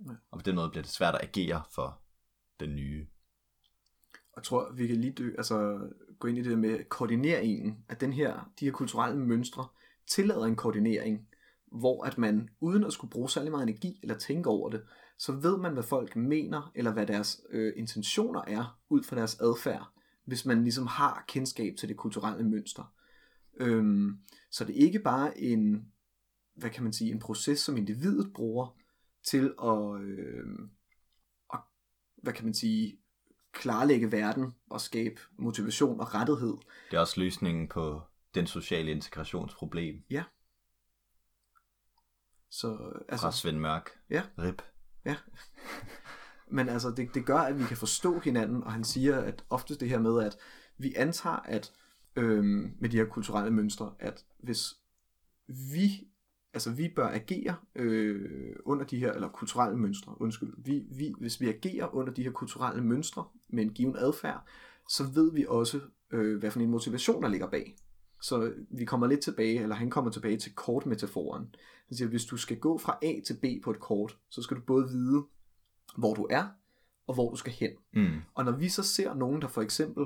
[0.06, 0.12] Ja.
[0.32, 2.02] Og på den måde bliver det svært at agere for
[2.60, 3.08] den nye.
[4.36, 5.80] Jeg tror, vi kan lige dø, altså,
[6.20, 9.68] gå ind i det med koordineringen, at den her, de her kulturelle mønstre
[10.08, 11.28] tillader en koordinering,
[11.72, 14.84] hvor at man, uden at skulle bruge særlig meget energi eller tænke over det,
[15.18, 19.40] så ved man, hvad folk mener, eller hvad deres øh, intentioner er, ud fra deres
[19.40, 19.88] adfærd,
[20.26, 22.94] hvis man ligesom har kendskab til det kulturelle mønster.
[23.60, 24.20] Øhm,
[24.52, 25.92] så det er ikke bare en,
[26.56, 28.78] hvad kan man sige, en proces, som individet bruger
[29.24, 30.46] til at, øh,
[31.54, 31.60] at
[32.16, 33.00] hvad kan man sige,
[33.52, 36.58] klarlægge verden og skabe motivation og rettighed.
[36.92, 38.02] Det er også løsningen på
[38.36, 40.04] den sociale integrationsproblem
[42.50, 43.90] Så, fra altså, Svend Mørk.
[44.10, 44.24] Ja.
[44.38, 44.62] Rip.
[46.58, 49.78] men altså, det, det gør, at vi kan forstå hinanden, og han siger, at ofte
[49.78, 50.38] det her med, at
[50.78, 51.74] vi antager, at
[52.16, 54.74] øhm, med de her kulturelle mønstre, at hvis
[55.48, 56.08] vi,
[56.54, 61.42] altså vi bør agere øh, under de her, eller kulturelle mønstre, undskyld, vi, vi, hvis
[61.42, 64.46] vi agerer under de her kulturelle mønstre med en given adfærd,
[64.90, 67.76] så ved vi også, øh, hvad for en motivation, der ligger bag.
[68.22, 71.56] Så vi kommer lidt tilbage, eller han kommer tilbage til kortmetaforen.
[71.88, 74.58] Han siger, hvis du skal gå fra A til B på et kort, så skal
[74.58, 75.24] du både vide,
[75.98, 76.48] hvor du er,
[77.08, 77.72] og hvor du skal hen.
[77.94, 78.22] Mm.
[78.34, 80.06] Og når vi så ser nogen, der for eksempel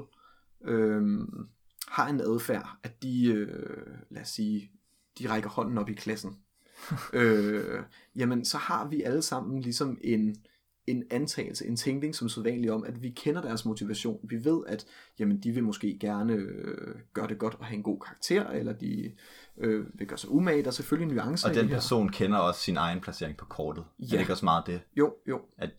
[0.62, 1.48] øhm,
[1.88, 4.72] har en adfærd, at de, øh, lad os sige,
[5.20, 6.38] de rækker hånden op i klassen,
[7.14, 7.84] øh,
[8.16, 10.36] jamen så har vi alle sammen ligesom en,
[10.88, 14.20] en antagelse, en tænkning som sædvanligt om, at vi kender deres motivation.
[14.24, 14.86] Vi ved, at
[15.20, 18.74] jamen, de vil måske gerne øh, gøre det godt og have en god karakter, eller
[18.74, 19.12] de
[19.58, 20.62] øh, vil gøre sig umage.
[20.62, 21.78] Der er selvfølgelig nuancer Og i den det her.
[21.78, 23.86] person kender også sin egen placering på kortet.
[24.00, 24.06] Ja.
[24.06, 24.82] Er det ikke også meget det?
[24.98, 25.42] Jo, jo.
[25.58, 25.70] At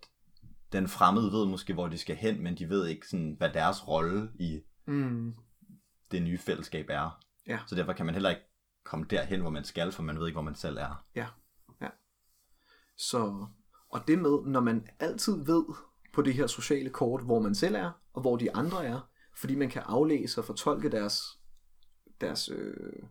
[0.72, 3.88] den fremmede ved måske, hvor de skal hen, men de ved ikke, sådan, hvad deres
[3.88, 5.34] rolle i Mm,
[6.10, 7.20] det nye fællesskab er.
[7.46, 7.58] Ja.
[7.66, 8.42] Så derfor kan man heller ikke
[8.84, 11.04] komme derhen, hvor man skal, for man ved ikke, hvor man selv er.
[13.00, 13.46] så,
[13.90, 15.64] og det med, når man altid ved
[16.12, 19.54] på det her sociale kort, hvor man selv er, og hvor de andre er, fordi
[19.54, 21.22] man kan aflæse og fortolke deres,
[22.20, 23.02] deres øh,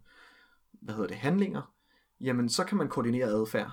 [0.71, 1.73] hvad hedder det, handlinger,
[2.21, 3.71] jamen så kan man koordinere adfærd.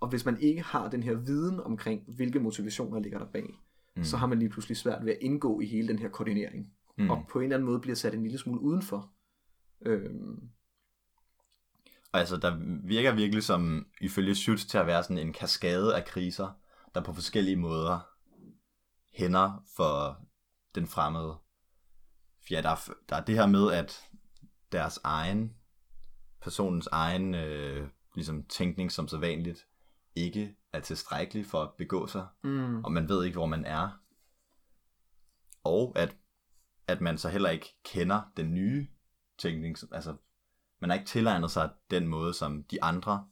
[0.00, 3.60] Og hvis man ikke har den her viden omkring, hvilke motivationer ligger der bag,
[3.96, 4.04] mm.
[4.04, 6.72] så har man lige pludselig svært ved at indgå i hele den her koordinering.
[6.96, 7.10] Mm.
[7.10, 9.12] Og på en eller anden måde bliver sat en lille smule udenfor.
[9.80, 10.50] Øhm,
[12.12, 16.60] altså, der virker virkelig som, ifølge Schütz, til at være sådan en kaskade af kriser,
[16.94, 18.00] der på forskellige måder
[19.14, 20.20] hænder for
[20.74, 21.36] den fremmede.
[22.50, 24.08] Ja, der er, der er det her med, at
[24.72, 25.56] deres egen,
[26.40, 29.66] personens egen øh, ligesom tænkning som så vanligt,
[30.14, 34.00] ikke er tilstrækkelig for at begå sig, mm, og man ved ikke, hvor man er.
[35.64, 36.16] Og at,
[36.86, 38.86] at man så heller ikke kender den nye
[39.38, 40.16] tænkning, altså
[40.80, 43.26] man har ikke tilegnet sig den måde, som de andre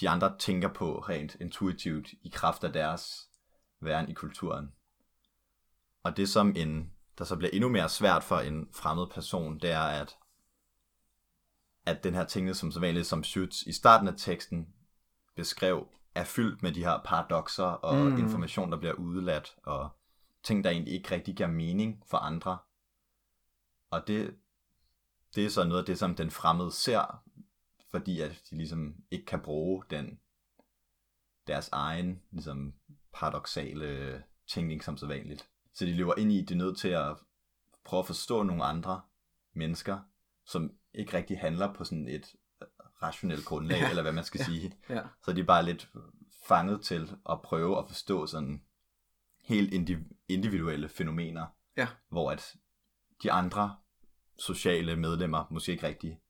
[0.00, 3.28] de andre tænker på rent intuitivt i kraft af deres
[3.80, 4.72] væren i kulturen.
[6.02, 9.70] Og det som en, der så bliver endnu mere svært for en fremmed person, det
[9.70, 10.16] er, at,
[11.86, 14.68] at den her ting, som så vanligt som Schütz i starten af teksten
[15.36, 18.18] beskrev, er fyldt med de her paradoxer og mm.
[18.18, 19.90] information, der bliver udeladt, og
[20.42, 22.58] ting, der egentlig ikke rigtig giver mening for andre.
[23.90, 24.36] Og det,
[25.34, 27.22] det er så noget af det, som den fremmede ser,
[27.90, 30.20] fordi at de ligesom ikke kan bruge den
[31.46, 32.74] deres egen ligesom,
[33.12, 35.48] paradoxale tænkning som så vanligt.
[35.72, 37.16] Så de lever ind i, at de er nødt til at
[37.84, 39.00] prøve at forstå nogle andre
[39.52, 39.98] mennesker,
[40.44, 42.34] som ikke rigtig handler på sådan et
[43.02, 43.88] rationelt grundlag, Ja.
[43.90, 44.44] eller hvad man skal Ja.
[44.44, 44.76] sige.
[44.88, 45.02] ja.
[45.24, 45.88] Så de er bare lidt
[46.48, 48.62] fanget til at prøve at forstå sådan
[49.40, 51.88] helt indi- individuelle fænomener, Ja.
[52.08, 52.56] hvor at
[53.22, 53.76] de andre
[54.38, 56.20] sociale medlemmer måske ikke rigtig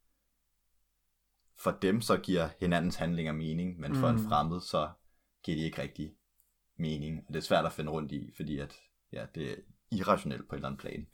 [1.59, 4.17] for dem så giver hinandens handlinger mening, men for Mm.
[4.19, 4.91] en fremmed så
[5.45, 6.15] giver de ikke rigtig
[6.79, 7.19] mening.
[7.19, 8.77] Og det er svært at finde rundt i, fordi at
[9.13, 9.57] ja, det er
[9.93, 11.07] irrationelt på et eller andet plan.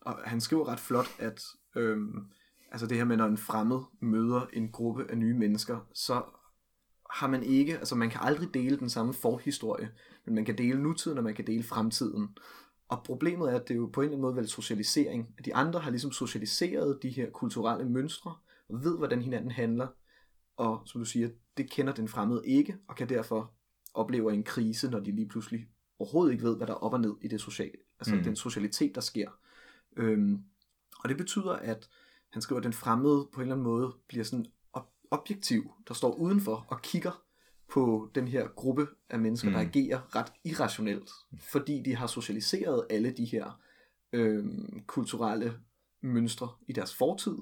[0.00, 1.40] Og han skriver ret flot, at
[1.76, 2.30] øhm,
[2.72, 6.22] altså det her med, når en fremmed møder en gruppe af nye mennesker, så
[7.10, 9.90] har man ikke, altså man kan aldrig dele den samme forhistorie,
[10.24, 12.28] men man kan dele nutiden, og man kan dele fremtiden.
[12.88, 15.34] Og problemet er, at det er jo på en eller anden måde vel socialisering.
[15.38, 18.34] At de andre har ligesom socialiseret de her kulturelle mønstre,
[18.68, 19.88] og ved, hvordan hinanden handler.
[20.56, 23.52] Og som du siger, det kender den fremmede ikke, og kan derfor
[23.94, 27.00] opleve en krise, når de lige pludselig overhovedet ikke ved, hvad der er op og
[27.00, 27.78] ned i det sociale.
[28.00, 28.22] Altså mm.
[28.22, 29.30] Den socialitet, der sker.
[29.96, 30.42] Øhm,
[30.98, 31.88] og det betyder, at
[32.32, 34.46] han skriver, at den fremmede på en eller anden måde bliver sådan
[35.10, 37.22] objektiv, der står udenfor og kigger
[37.68, 39.54] på den her gruppe af mennesker, mm.
[39.54, 41.10] der agerer ret irrationelt,
[41.52, 43.60] fordi de har socialiseret alle de her
[44.12, 45.60] øhm, kulturelle
[46.00, 47.38] mønstre i deres fortid,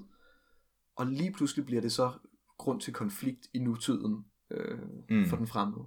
[0.95, 2.11] og lige pludselig bliver det så
[2.57, 4.79] grund til konflikt i nutiden øh.
[5.09, 5.25] Mm.
[5.25, 5.85] for den fremmede.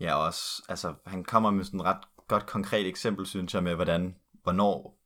[0.00, 3.74] Ja, også, altså, han kommer med sådan et ret godt konkret eksempel, synes jeg, med
[3.74, 4.98] hvordan, hvornår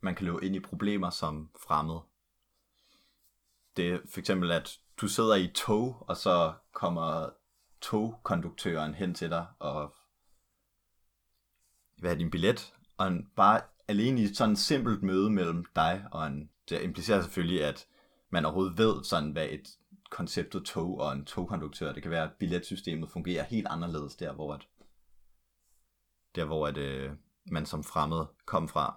[0.00, 1.98] man kan løbe ind i problemer som fremmed.
[3.76, 7.30] Det er for eksempel, at du sidder i tog, og så kommer
[7.80, 9.94] togkonduktøren hen til dig og
[11.96, 16.04] hvad er din billet, og en, bare alene i sådan et simpelt møde mellem dig
[16.12, 17.86] og en, det implicerer selvfølgelig, at
[18.30, 19.68] man overhovedet ved sådan, hvad et
[20.10, 24.54] konceptet tog og en togkonduktør, det kan være, at billetsystemet fungerer helt anderledes der, hvor
[24.54, 24.68] at,
[26.34, 27.12] der hvor at, øh,
[27.46, 28.96] man som fremmed kom fra.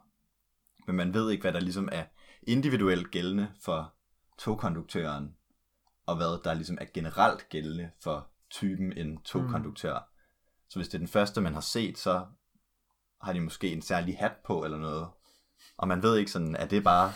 [0.87, 2.05] Men man ved ikke, hvad der ligesom er
[2.43, 3.93] individuelt gældende for
[4.39, 5.35] togkonduktøren,
[6.05, 9.93] og hvad der ligesom er generelt gældende for typen en togkonduktør.
[9.93, 10.69] Mm.
[10.69, 12.25] Så hvis det er den første, man har set, så
[13.21, 15.07] har de måske en særlig hat på eller noget.
[15.77, 17.13] Og man ved ikke sådan, er det bare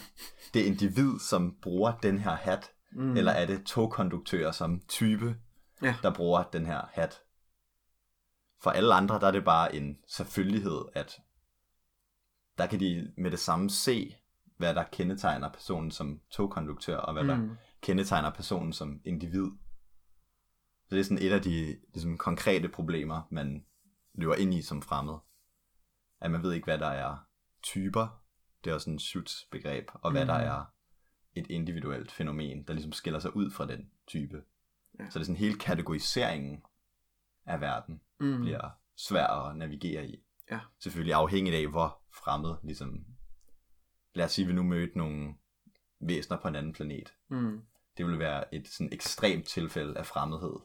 [0.53, 3.17] det individ, som bruger den her hat, mm.
[3.17, 5.35] eller er det togkonduktører som type,
[5.81, 5.95] Ja.
[6.01, 7.21] der bruger den her hat.
[8.61, 11.21] For alle andre, der er det bare en selvfølgelighed, at
[12.57, 14.15] der kan de med det samme se,
[14.63, 17.29] hvad der kendetegner personen som togkonduktør, og hvad mm.
[17.29, 19.51] der kendetegner personen som individ.
[20.85, 23.65] Så det er sådan et af de ligesom, konkrete problemer, man
[24.13, 25.13] løber ind i som fremmed.
[26.21, 27.17] At man ved ikke, hvad der er
[27.63, 28.23] typer,
[28.63, 30.27] det er også en Schutz begreb, og hvad Mm.
[30.27, 30.65] der er
[31.35, 34.43] et individuelt fænomen, der ligesom skiller sig ud fra den type.
[34.99, 35.09] Ja.
[35.09, 36.63] Så det er sådan hele kategoriseringen
[37.45, 38.41] af verden Mm.
[38.41, 40.23] bliver svær at navigere i.
[40.51, 40.59] Ja.
[40.79, 43.05] Selvfølgelig afhængigt af, hvor fremmed, ligesom,
[44.15, 45.33] lad os sige, at vi nu mødte nogle
[45.99, 47.13] væsener på en anden planet.
[47.29, 47.61] Mm.
[47.97, 50.55] Det ville være et sådan ekstremt tilfælde af fremmedhed.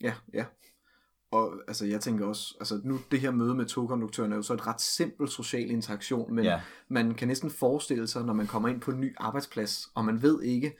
[0.00, 0.44] Ja, ja.
[1.30, 4.54] Og altså, jeg tænker også, altså nu det her møde med togkonduktøren er jo så
[4.54, 6.60] et ret simpel social interaktion, men Ja.
[6.88, 10.22] man kan næsten forestille sig, når man kommer ind på en ny arbejdsplads, og man
[10.22, 10.76] ved ikke,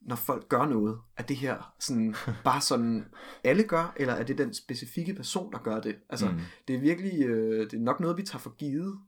[0.00, 3.04] når folk gør noget, er det her sådan, bare sådan,
[3.44, 5.96] alle gør, eller er det den specifikke person, der gør det?
[6.08, 6.38] Altså, mm.
[6.68, 8.98] det er virkelig, øh, det er nok noget, vi tager for givet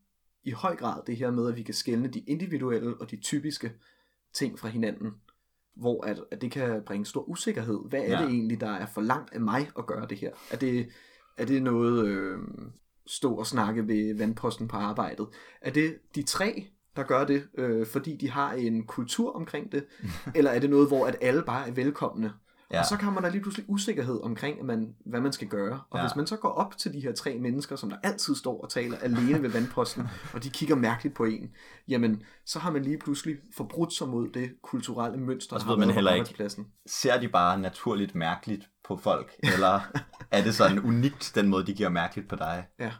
[0.44, 3.72] i høj grad, det her med, at vi kan skelne de individuelle og de typiske
[4.34, 5.14] ting fra hinanden,
[5.76, 7.78] hvor at, at det kan bringe stor usikkerhed.
[7.88, 8.22] Hvad er Ja.
[8.22, 10.30] det egentlig, der er for langt af mig at gøre det her?
[10.50, 10.88] Er det,
[11.36, 12.38] er det noget øh,
[13.06, 15.26] stå og snakke ved vandposten på arbejdet?
[15.60, 19.84] Er det de tre, der gør det, øh, fordi de har en kultur omkring det?
[20.36, 22.32] eller er det noget, hvor at alle bare er velkomne?
[22.70, 22.80] Ja.
[22.80, 25.80] Og så kommer der lige pludselig usikkerhed omkring, at man, hvad man skal gøre.
[25.90, 26.04] Og Ja.
[26.04, 28.70] hvis man så går op til de her tre mennesker, som der altid står og
[28.70, 31.50] taler alene ved vandposten, og de kigger mærkeligt på en,
[31.88, 35.76] jamen, så har man lige pludselig forbrudt sig mod det kulturelle mønster, Og så ved
[35.76, 36.64] man heller ikke-.
[36.86, 39.80] Ser de bare naturligt mærkeligt på folk, eller
[40.30, 42.66] er det sådan unikt, den måde, de giver mærkeligt på dig?
[42.78, 42.92] Ja.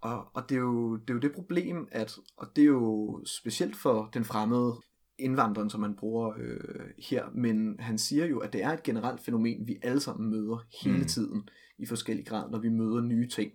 [0.00, 3.20] Og, og det, er jo, det er jo det problem, at, og det er jo
[3.26, 4.80] specielt for den fremmede
[5.18, 9.20] indvandreren, som man bruger øh, her, men han siger jo, at det er et generelt
[9.20, 11.04] fænomen, vi alle sammen møder hele Mm.
[11.04, 13.52] tiden i forskellige grad, når vi møder nye ting.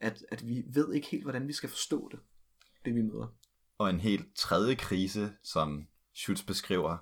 [0.00, 2.20] At, at vi ved ikke helt, hvordan vi skal forstå det,
[2.84, 3.34] det vi møder.
[3.78, 6.96] Og en helt tredje krise, som Schutz beskriver,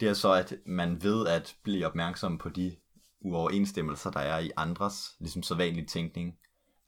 [0.00, 2.76] det er så, at man ved at blive opmærksom på de
[3.20, 6.38] uoverensstemmelser, der er i andres, ligesom sædvanlig tænkning,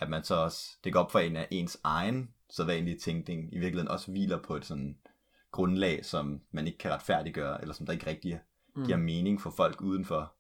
[0.00, 3.58] at man så også, det går op for en af ens egen sædvanlige tænkning, i
[3.58, 4.98] virkeligheden også hviler på et sådan
[5.58, 8.40] grundlag, som man ikke kan retfærdiggøre, eller som der ikke rigtig
[8.76, 8.84] Mm.
[8.84, 10.34] giver mening for folk udenfor.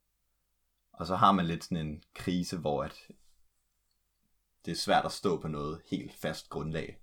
[0.92, 2.94] Og så har man lidt sådan en krise, hvor at
[4.64, 6.98] det er svært at stå på noget helt fast grundlag.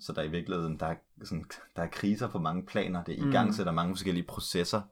[0.00, 1.44] Så der er i virkeligheden, der er, sådan,
[1.76, 3.04] der er kriser på mange planer.
[3.04, 3.28] Det Mm.
[3.28, 4.82] i gang sætter mange forskellige processer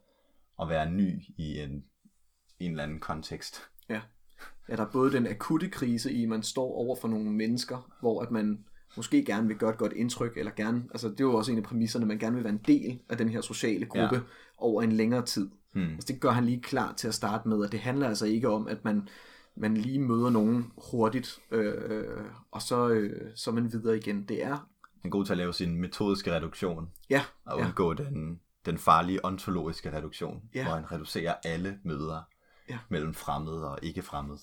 [0.63, 1.85] at være ny i en,
[2.59, 3.61] en eller anden kontekst.
[4.69, 7.91] Ja, der er både den akutte krise i, at man står over for nogle mennesker,
[8.01, 8.65] hvor at man
[8.97, 11.59] måske gerne vil gøre et godt indtryk, eller gerne, altså det er jo også en
[11.59, 14.15] af præmisserne, man gerne vil være en del af den her sociale gruppe Ja.
[14.15, 14.21] ja.
[14.59, 15.51] over en længere tid.
[15.73, 15.83] Hmm.
[15.95, 18.49] Altså det gør han lige klar til at starte med, at det handler altså ikke
[18.49, 19.09] om, at man,
[19.57, 22.05] man lige møder nogen hurtigt, øh,
[22.51, 24.23] og så, øh, så man videre igen.
[24.25, 24.49] Det er,
[25.03, 28.79] Han er god til at lave sin metodiske reduktion, ja, og ja, undgå den, den
[28.79, 30.65] farlige ontologiske reduktion, Ja.
[30.65, 32.23] hvor han reducerer alle møder
[32.71, 32.79] Ja.
[32.89, 34.39] mellem fremmede og ikke fremmede.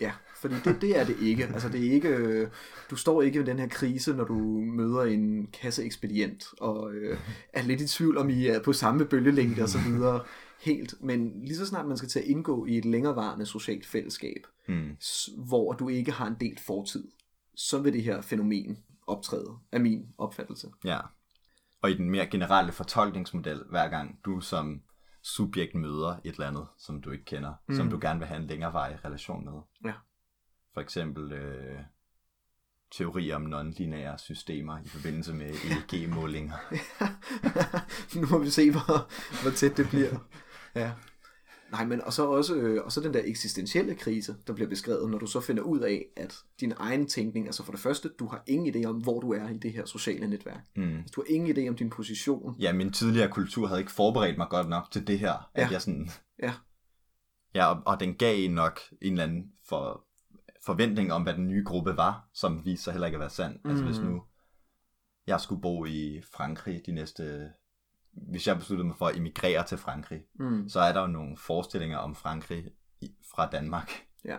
[0.00, 1.44] ja, fordi det, det er det ikke.
[1.46, 2.48] Altså det er ikke, øh,
[2.90, 7.18] du står ikke i den her krise, når du møder en kasseekspedient, og øh,
[7.52, 10.24] er lidt i tvivl om, I er på samme bølgelængde og så videre.
[10.62, 14.46] Helt, men lige så snart man skal til at indgå i et længerevarende socialt fællesskab,
[15.02, 17.04] s- hvor du ikke har en delt fortid,
[17.54, 20.68] så vil det her fænomen optræde, af min opfattelse.
[20.84, 20.98] Ja.
[21.82, 24.80] Og i den mere generelle fortolkningsmodel, hver gang du som
[25.22, 27.74] subjekt møder et eller andet, som du ikke kender, mm.
[27.74, 29.60] som du gerne vil have en længerevarig relation med.
[29.84, 29.94] Ja.
[30.74, 31.80] For eksempel øh,
[32.90, 35.50] teorier om non-lineære systemer i forbindelse med
[35.92, 36.54] EEG-målinger.
[38.20, 39.08] nu må vi se, hvor,
[39.42, 40.18] hvor tæt det bliver.
[40.74, 40.92] Ja.
[41.72, 45.10] Nej, men og så også øh, og så den der eksistentielle krise, der bliver beskrevet,
[45.10, 48.26] når du så finder ud af, at din egen tænkning, altså for det første, du
[48.26, 50.64] har ingen idé om, hvor du er i det her sociale netværk.
[50.76, 51.02] Mm.
[51.16, 52.56] Du har ingen idé om din position.
[52.60, 55.68] Ja, min tidligere kultur havde ikke forberedt mig godt nok til det her, at Ja.
[55.72, 56.08] jeg sådan...
[56.42, 56.52] Ja.
[57.54, 60.04] Ja, og, og den gav en nok en eller anden for,
[60.66, 63.58] forventning om, hvad den nye gruppe var, som viste sig heller ikke at være sand.
[63.64, 63.70] Mm.
[63.70, 64.08] Altså hvis Mhm.
[64.08, 64.22] nu
[65.26, 67.50] jeg skulle bo i Frankrig de næste...
[68.30, 70.68] Hvis jeg besluttede mig for at emigrere til Frankrig, Mm.
[70.68, 73.90] så er der jo nogle forestillinger om Frankrig i, fra Danmark,
[74.24, 74.38] Ja.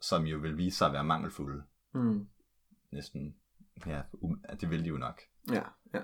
[0.00, 1.62] som jo vil vise sig at være mangelfulde.
[1.94, 2.26] Mm.
[2.92, 3.34] Næsten,
[3.86, 5.20] ja, um, det vil de jo nok.
[5.52, 5.62] Ja,
[5.94, 6.00] ja.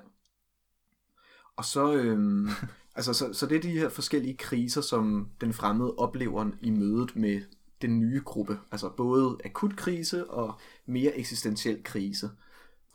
[1.57, 2.49] Og så, øhm,
[2.97, 7.17] altså, så, så det er de her forskellige kriser, som den fremmede oplever i mødet
[7.17, 7.43] med
[7.83, 8.59] den nye gruppe.
[8.73, 12.31] Altså både akut krise og mere eksistentiel krise.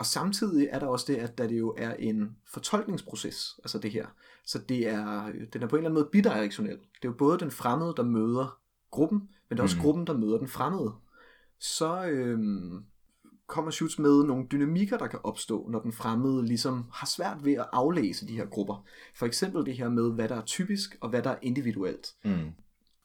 [0.01, 3.91] Og samtidig er der også det, at der det jo er en fortolkningsproces, altså det
[3.91, 4.05] her.
[4.45, 6.77] Så det er, den er på en eller anden måde bidirektionel.
[6.77, 8.59] Det er jo både den fremmede, der møder
[8.91, 9.83] gruppen, men det er også Mhm.
[9.83, 10.93] gruppen, der møder den fremmede.
[11.59, 12.83] Så øhm,
[13.47, 17.53] kommer Schutz med nogle dynamikker, der kan opstå, når den fremmede ligesom har svært ved
[17.53, 18.85] at aflæse de her grupper.
[19.15, 22.15] For eksempel det her med, hvad der er typisk og hvad der er individuelt.
[22.23, 22.51] Mm.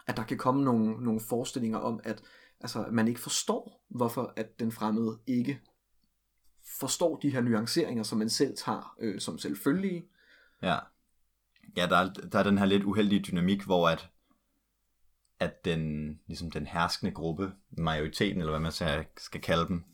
[0.06, 2.22] At der kan komme nogle, nogle forestillinger om, at
[2.60, 5.60] altså, man ikke forstår, hvorfor at den fremmede ikke
[6.80, 10.04] forstår de her nuanceringer, som man selv tager øh, som selvfølgelige.
[10.62, 10.78] Ja.
[11.76, 14.08] Ja, der er, der er den her lidt uheldige dynamik, hvor at
[15.40, 19.84] at den, ligesom den herskende gruppe, majoriteten, eller hvad man skal, skal kalde dem,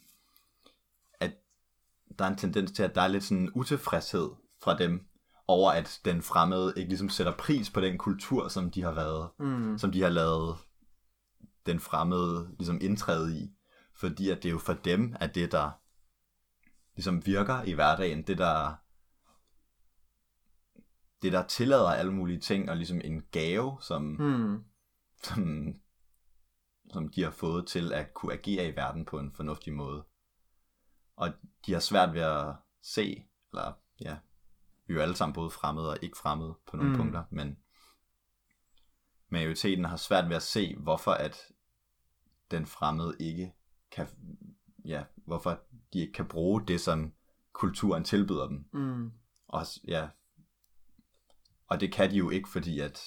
[1.20, 1.33] at
[2.18, 4.30] der er en tendens til, at der er lidt sådan utilfredshed
[4.62, 5.07] fra dem,
[5.49, 9.28] over at den fremmede ikke ligesom sætter pris på den kultur, som de har været,
[9.39, 9.78] Mm.
[9.78, 10.57] som de har lavet
[11.66, 13.51] den fremmede ligesom indtræde i.
[13.95, 15.70] Fordi at det er jo for dem, at det der
[16.95, 18.74] ligesom virker i hverdagen, det der
[21.22, 24.64] det der tillader alle mulige ting, og ligesom en gave, som, Mm.
[25.22, 25.74] som,
[26.93, 30.05] som de har fået til at kunne agere i verden på en fornuftig måde.
[31.16, 31.32] Og
[31.66, 34.18] de har svært ved at se, eller ja,
[34.86, 36.97] vi er jo alle sammen både fremmede og ikke fremmede på nogle Mm.
[36.99, 37.59] punkter, men
[39.28, 41.36] majoriteten har svært ved at se, hvorfor at
[42.51, 43.53] den fremmede ikke
[43.90, 44.09] kan,
[44.84, 45.61] ja, hvorfor
[45.93, 47.12] de ikke kan bruge det, som
[47.53, 48.64] kulturen tilbyder dem.
[48.72, 49.11] Mm.
[49.49, 50.09] Og, ja,
[51.66, 53.01] og det kan de jo ikke, fordi at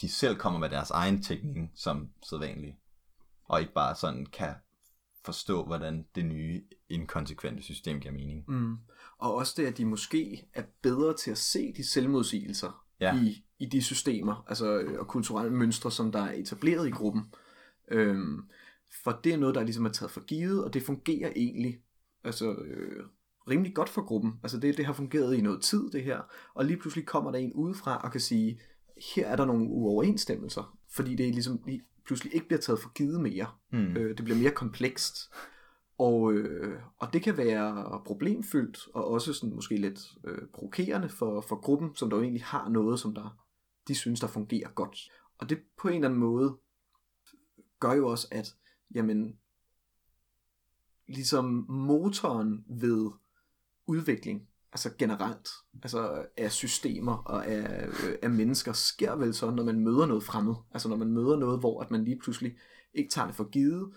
[0.00, 2.76] de selv kommer med deres egen teknik som sædvanligt,
[3.44, 4.54] og ikke bare sådan kan
[5.24, 8.44] forstå, hvordan det nye inkonsekvente system giver mening.
[8.48, 8.76] Mm.
[9.18, 13.16] Og også det, at de måske er bedre til at se de selvmodsigelser Ja.
[13.22, 17.22] i, i de systemer, altså øh, og kulturelle mønstre, som der er etableret i gruppen.
[17.90, 18.48] Øhm,
[19.04, 21.80] for det er noget, der ligesom er taget for givet, og det fungerer egentlig
[22.24, 23.04] altså, øh,
[23.50, 24.32] rimelig godt for gruppen.
[24.42, 26.20] Altså det, det har fungeret i noget tid, det her.
[26.54, 28.60] Og lige pludselig kommer der en udefra og kan sige,
[29.16, 33.20] her er der nogle uoverensstemmelser, fordi det ligesom lige pludselig ikke bliver taget for givet
[33.20, 33.46] mere.
[33.70, 33.96] Hmm.
[33.96, 35.16] Øh, det bliver mere komplekst.
[35.98, 41.40] Og, øh, og det kan være problemfyldt, og også sådan måske lidt øh, provokerende for,
[41.40, 43.40] for gruppen, som der jo egentlig har noget, som der
[43.88, 44.98] de synes, der fungerer godt.
[45.38, 46.58] Og det på en eller anden måde
[47.80, 48.54] gør jo også, at
[48.94, 49.38] jamen,
[51.10, 53.10] ligesom motoren ved
[53.86, 55.48] udvikling, altså generelt,
[55.82, 60.22] altså af systemer og af, øh, af mennesker, sker vel så, når man møder noget
[60.22, 60.54] fremmed.
[60.70, 62.56] Altså når man møder noget, hvor at man lige pludselig
[62.94, 63.92] ikke tager det for givet,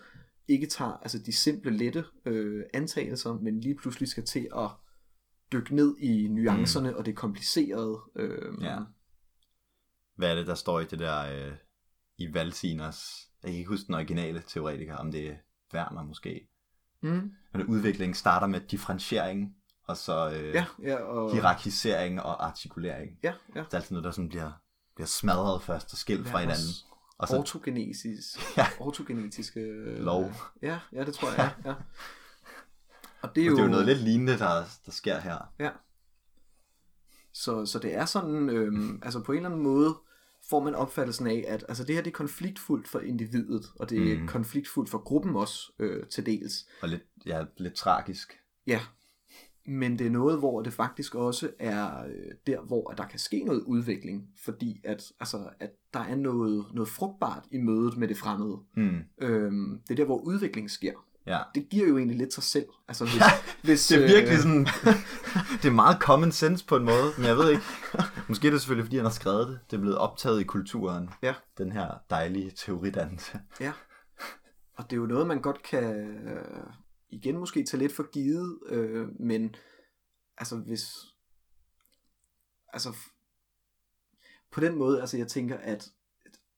[0.48, 4.70] ikke tager altså de simple, lette øh, antagelser, men lige pludselig skal til at
[5.52, 6.96] dykke ned i nuancerne mm.
[6.96, 8.00] og det komplicerede.
[8.16, 8.78] Øh, Ja.
[10.16, 11.52] Hvad er det, der står i det der, øh,
[12.18, 15.36] i Valsiners, jeg kan ikke huske den originale teoretiker, om det er
[15.74, 16.48] Werner måske.
[17.08, 23.18] Mm, Men udviklingen starter med differentiering, og så øh, ja, ja, og, hierarkisering og artikulering.
[23.22, 23.60] ja, ja.
[23.60, 24.50] Det er altid noget, der sådan bliver,
[24.94, 26.64] bliver smadret først og skilt fra Ja, hinanden.
[26.64, 26.84] også
[27.18, 28.66] Og så, Ortogenesis, Ja.
[28.80, 30.32] ortogenetiske øh, Lov.
[30.62, 31.54] Ja, ja, det tror jeg.
[31.64, 31.74] Ja, ja.
[33.22, 35.38] Og det er det jo, er jo noget lidt lignende, der, der sker her.
[35.58, 35.70] Ja.
[37.32, 39.96] Så, så det er sådan, øhm, altså på en eller anden måde
[40.50, 44.12] får man opfattelsen af, at altså det her det er konfliktfuldt for individet, og det
[44.12, 44.26] er Mm.
[44.26, 46.66] konfliktfuldt for gruppen også øh, til dels.
[46.82, 48.32] Og lidt, ja, lidt tragisk.
[48.66, 48.80] Ja,
[49.66, 53.18] men det er noget, hvor det faktisk også er øh, der, hvor at der kan
[53.18, 58.08] ske noget udvikling, fordi at, altså, at der er noget, noget frugtbart i mødet med
[58.08, 58.58] det fremmede.
[58.74, 59.00] Hmm.
[59.18, 60.92] Øhm, det er der, hvor udvikling sker.
[61.26, 61.38] Ja.
[61.54, 62.66] Det giver jo egentlig lidt sig selv.
[62.88, 63.26] Altså, hvis, Ja,
[63.62, 64.66] hvis, Det er virkelig øh, sådan,
[65.62, 67.62] det er meget common sense på en måde, men jeg ved ikke.
[68.28, 69.58] Måske er det selvfølgelig, fordi han har skrevet det.
[69.70, 71.10] Det er blevet optaget i kulturen.
[71.22, 71.34] Ja.
[71.58, 73.40] Den her dejlige teoridannelse.
[73.60, 73.72] Ja.
[74.76, 75.84] Og det er jo noget, man godt kan
[76.28, 76.66] øh,
[77.10, 79.54] igen måske tage lidt for givet, øh, men
[80.38, 80.86] altså hvis
[82.72, 82.96] altså
[84.52, 85.88] på den måde, altså jeg tænker, at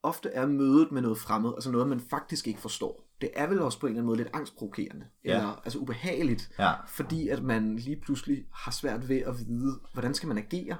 [0.02, 3.05] ofte er mødet med noget fremmed, altså noget, man faktisk ikke forstår.
[3.20, 5.34] Det er vel også på en eller anden måde lidt angstprovokerende, Ja.
[5.36, 6.72] eller altså ubehageligt, Ja.
[6.86, 10.76] fordi at man lige pludselig har svært ved at vide, hvordan skal man agere,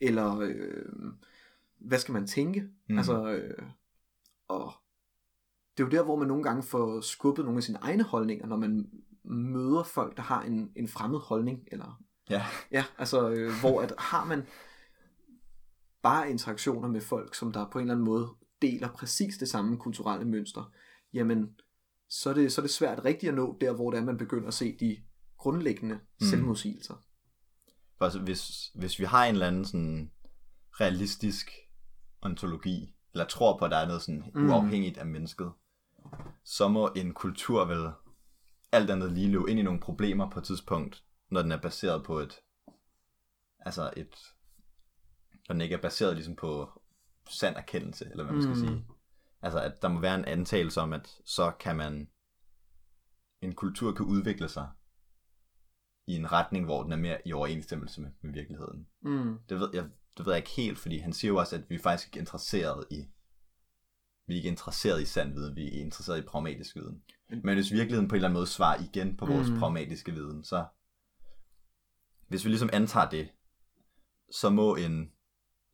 [0.00, 0.84] eller øh,
[1.78, 2.98] hvad skal man tænke, mm.
[2.98, 3.62] altså, øh,
[4.48, 4.72] og
[5.76, 8.46] det er jo der, hvor man nogle gange får skubbet nogle af sine egne holdninger,
[8.46, 8.90] når man
[9.24, 12.46] møder folk, der har en, en fremmed holdning, eller Ja.
[12.72, 14.42] ja, altså, øh, hvor at har man
[16.02, 18.28] bare interaktioner med folk, som der på en eller anden måde
[18.62, 20.72] deler præcis det samme kulturelle mønster,
[21.12, 21.50] jamen,
[22.10, 24.18] så er det, så er det svært rigtigt at nå der, hvor det er, man
[24.18, 24.96] begynder at se de
[25.38, 26.26] grundlæggende mm.
[26.26, 26.94] selvmodsigelser.
[28.00, 30.10] Altså, hvis, hvis vi har en eller anden sådan
[30.80, 31.50] realistisk
[32.22, 34.50] ontologi, eller tror på, at der er noget sådan Mm.
[34.50, 35.52] uafhængigt af mennesket,
[36.44, 37.90] så må en kultur vel
[38.72, 42.04] alt andet lige løbe ind i nogle problemer på et tidspunkt, når den er baseret
[42.04, 42.34] på et,
[43.60, 44.14] altså et,
[45.48, 46.68] når den ikke er baseret ligesom på
[47.28, 48.60] sand erkendelse, eller hvad man skal Mm.
[48.68, 48.86] sige.
[49.42, 52.08] Altså, at der må være en antagelse om, at så kan man,
[53.42, 54.68] en kultur kan udvikle sig
[56.06, 58.86] i en retning, hvor den er mere i overensstemmelse med, med virkeligheden.
[59.02, 59.38] Mm.
[59.48, 59.84] Det ved, jeg,
[60.16, 62.18] det ved jeg ikke helt, fordi han siger jo også, at vi er faktisk ikke
[62.18, 63.04] interesseret i
[64.26, 67.02] vi er ikke interesseret i sand viden, vi er interesseret i pragmatisk viden.
[67.28, 69.58] Men- hvis virkeligheden på en eller anden måde svarer igen på vores mm.
[69.58, 70.66] pragmatiske viden, så
[72.28, 73.28] hvis vi ligesom antager det,
[74.32, 75.12] så må en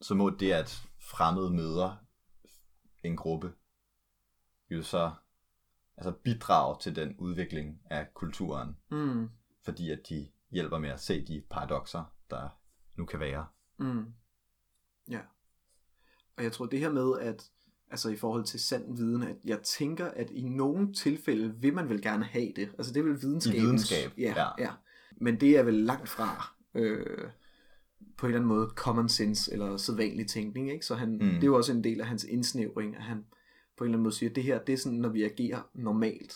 [0.00, 2.05] så må det, at fremmede møder
[3.07, 3.52] en gruppe,
[4.70, 5.12] jo så
[5.96, 9.28] altså bidrager til den udvikling af kulturen, Mm.
[9.64, 12.48] fordi at de hjælper med at se de paradoxer, der
[12.96, 13.46] nu kan være.
[13.78, 14.04] Mm.
[15.11, 15.20] Ja.
[16.36, 17.50] Og jeg tror det her med, at
[17.90, 21.88] altså i forhold til sand viden, at jeg tænker, at i nogle tilfælde vil man
[21.88, 22.68] vel gerne have det.
[22.78, 23.62] Altså det er vel videnskabens...
[23.62, 24.48] I videnskab, ja, ja.
[24.59, 24.72] ja.
[25.16, 27.30] Men det er vel langt fra øh,
[28.16, 30.70] på en eller anden måde common sense eller sædvanlig tænkning.
[30.72, 30.86] Ikke?
[30.86, 31.18] Så han, mm.
[31.18, 33.24] det er jo også en del af hans indsnævring, at han
[33.76, 35.70] på en eller anden måde siger, at det her det er sådan, når vi agerer
[35.74, 36.34] normalt.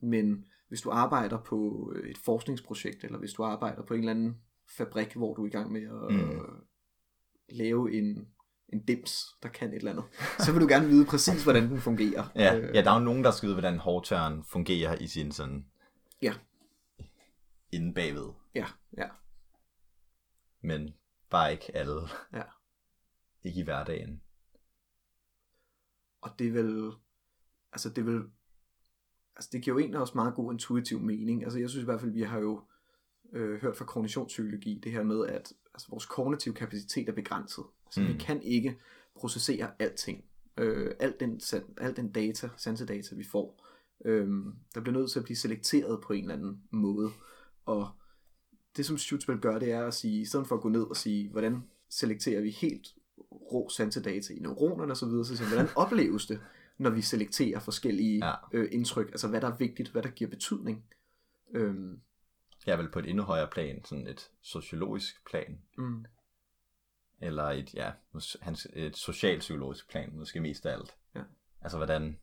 [0.00, 4.36] Men hvis du arbejder på et forskningsprojekt, eller hvis du arbejder på en eller anden
[4.76, 6.40] fabrik, hvor du er i gang med at mm.
[7.48, 8.28] lave en,
[8.68, 10.04] en dims, der kan et eller andet,
[10.44, 12.24] så vil du gerne vide præcis, hvordan den fungerer.
[12.34, 15.66] Ja, ja der er jo nogen, der skal vide, hvordan hårdtørren fungerer i sin sådan...
[16.22, 16.34] Ja.
[17.72, 18.28] Inden bagved.
[18.54, 19.08] Ja, ja.
[20.60, 20.94] Men
[21.30, 22.00] bare ikke alle.
[22.32, 22.42] Ja.
[23.48, 24.22] ikke i hverdagen.
[26.20, 26.92] Og det er vel...
[27.72, 28.22] Altså det er vel...
[29.36, 31.44] Altså det giver jo egentlig også meget god intuitiv mening.
[31.44, 32.62] Altså jeg synes i hvert fald, vi har jo
[33.32, 37.64] øh, hørt fra kognitionspsykologi, det her med, at altså, vores kognitive kapacitet er begrænset.
[37.86, 38.06] Altså, mm.
[38.06, 38.78] vi kan ikke
[39.14, 40.24] processere alting.
[40.56, 41.40] Øh, alt, den,
[41.78, 43.64] alt den data, sansedata, vi får,
[44.04, 44.28] øh,
[44.74, 47.10] der bliver nødt til at blive selekteret på en eller anden måde.
[47.64, 47.90] Og
[48.78, 50.96] det, som Schutzfeld gør, det er at sige, i stedet for at gå ned og
[50.96, 52.88] sige, hvordan selekterer vi helt
[53.32, 56.40] rå sansedata i neuronerne osv., så siger hvordan opleves det,
[56.78, 58.34] når vi selekterer forskellige ja.
[58.52, 60.84] øh, indtryk, altså hvad der er vigtigt, hvad der giver betydning.
[61.54, 62.00] Øhm,
[62.66, 65.58] jeg er vel på et endnu højere plan, sådan et sociologisk plan.
[65.78, 66.04] Mm.
[67.20, 67.92] Eller et, ja,
[68.72, 70.96] et socialpsykologisk plan, måske mest af alt.
[71.14, 71.22] Ja.
[71.60, 72.18] Altså hvordan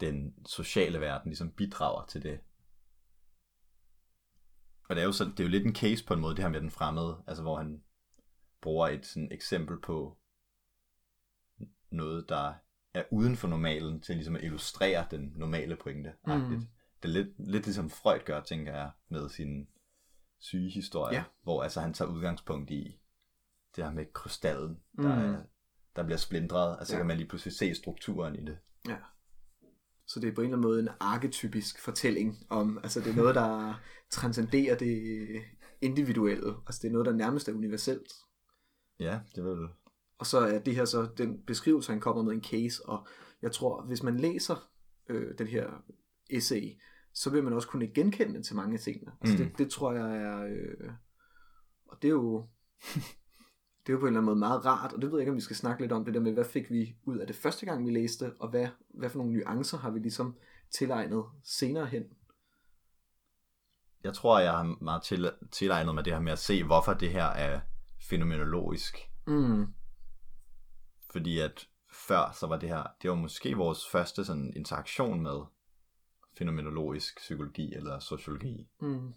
[0.00, 2.40] den sociale verden ligesom bidrager til det.
[4.88, 6.44] Og det er jo, så, det er jo lidt en case på en måde, det
[6.44, 7.82] her med den fremmede, altså hvor han
[8.60, 10.18] bruger et sådan eksempel på
[11.90, 12.54] noget, der
[12.94, 16.12] er uden for normalen, til ligesom at illustrere den normale pointe.
[16.26, 16.66] Mm.
[17.02, 19.68] Det er lidt, lidt ligesom Freud gør, tænker jeg, med sin
[20.38, 21.24] sygehistorie, ja.
[21.42, 23.00] hvor altså han tager udgangspunkt i
[23.76, 25.34] det her med krystallen, der, mm.
[25.34, 25.42] er,
[25.96, 26.98] der bliver splindret, og så ja.
[26.98, 28.58] kan man lige pludselig se strukturen i det.
[28.88, 28.96] Ja.
[30.06, 33.16] Så det er på en eller anden måde en arketypisk fortælling om, altså det er
[33.16, 33.80] noget, der
[34.10, 35.42] transcenderer det
[35.80, 38.12] individuelle, altså det er noget, der nærmest er universelt.
[39.00, 39.68] Ja, det vil
[40.18, 43.06] Og så er det her så den beskrivelse, han kommer med en case, og
[43.42, 44.70] jeg tror, hvis man læser
[45.08, 45.70] øh, den her
[46.30, 46.80] essay,
[47.14, 49.12] så vil man også kunne genkende til mange af tingene.
[49.20, 49.44] Altså mm.
[49.44, 50.44] det, det tror jeg er...
[50.44, 50.90] Øh,
[51.86, 52.46] og det er jo...
[53.86, 55.30] det er jo på en eller anden måde meget rart, og det ved jeg ikke,
[55.30, 57.36] om vi skal snakke lidt om det der med, hvad fik vi ud af det
[57.36, 60.36] første gang, vi læste, og hvad, hvad for nogle nuancer har vi ligesom
[60.70, 62.04] tilegnet senere hen.
[64.04, 67.10] Jeg tror, jeg har meget til, tilegnet med det her med at se, hvorfor det
[67.10, 67.60] her er
[68.00, 68.98] fænomenologisk.
[69.26, 69.66] Mm.
[71.12, 75.40] Fordi at før, så var det her, det var måske vores første sådan interaktion med
[76.38, 78.68] fænomenologisk psykologi eller sociologi.
[78.80, 79.14] Mm.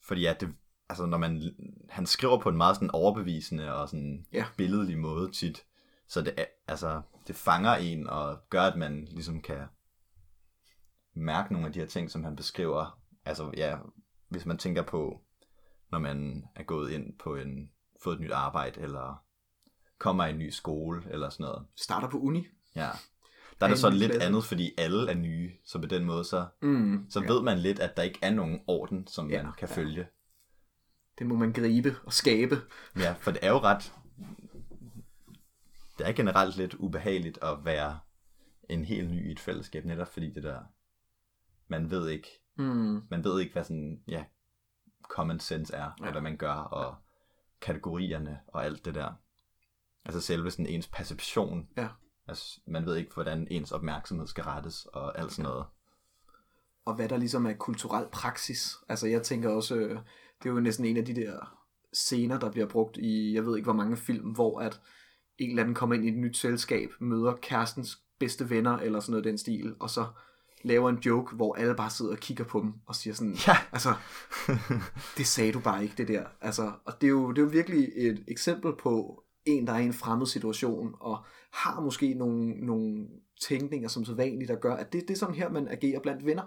[0.00, 0.54] Fordi ja, det,
[0.88, 1.42] altså når man,
[1.88, 4.44] han skriver på en meget sådan overbevisende og sådan ja.
[4.56, 5.64] billedlig måde tit,
[6.08, 9.66] så det, altså, det fanger en og gør, at man ligesom kan
[11.14, 13.00] mærke nogle af de her ting, som han beskriver.
[13.24, 13.76] Altså ja,
[14.28, 15.20] hvis man tænker på,
[15.90, 17.70] når man er gået ind på en,
[18.02, 19.24] fået et nyt arbejde, eller
[19.98, 21.66] kommer i en ny skole, eller sådan noget.
[21.76, 22.46] Starter på uni.
[22.76, 22.90] Ja,
[23.60, 24.26] der er det så lidt klasse.
[24.26, 27.32] andet, fordi alle er nye, så på den måde, så, mm, så ja.
[27.32, 29.74] ved man lidt, at der ikke er nogen orden, som ja, man kan ja.
[29.74, 30.06] følge.
[31.18, 32.56] Det må man gribe og skabe.
[32.98, 33.92] Ja, for det er jo ret...
[35.98, 37.98] Det er generelt lidt ubehageligt at være
[38.68, 40.60] en helt ny i et fællesskab, netop fordi det der...
[41.68, 43.02] Man ved ikke, mm.
[43.10, 44.24] man ved ikke, hvad sådan, ja,
[45.02, 46.06] common sense er, ja.
[46.06, 46.96] og hvad man gør, og ja.
[47.60, 49.12] kategorierne og alt det der.
[50.04, 51.88] Altså selve sådan ens perception ja.
[52.26, 55.66] Altså, man ved ikke, hvordan ens opmærksomhed skal rettes og alt sådan noget.
[56.84, 58.76] Og hvad der ligesom er kulturel praksis.
[58.88, 59.98] Altså, jeg tænker også, øh,
[60.42, 61.58] det er jo næsten en af de der
[61.92, 64.80] scener, der bliver brugt i, jeg ved ikke hvor mange film, hvor at
[65.38, 69.10] en eller anden kommer ind i et nyt selskab, møder kærestens bedste venner, eller sådan
[69.10, 70.06] noget den stil, og så
[70.64, 73.56] laver en joke, hvor alle bare sidder og kigger på dem, og siger sådan, ja.
[73.72, 73.94] altså,
[75.16, 76.24] det sagde du bare ikke, det der.
[76.40, 79.78] Altså, og det er, jo, det er jo virkelig et eksempel på en, der er
[79.78, 83.06] i en fremmed situation, og har måske nogle, nogle
[83.48, 86.26] tænkninger som så vanligt, der gør, at det, det er sådan her, man agerer blandt
[86.26, 86.42] venner,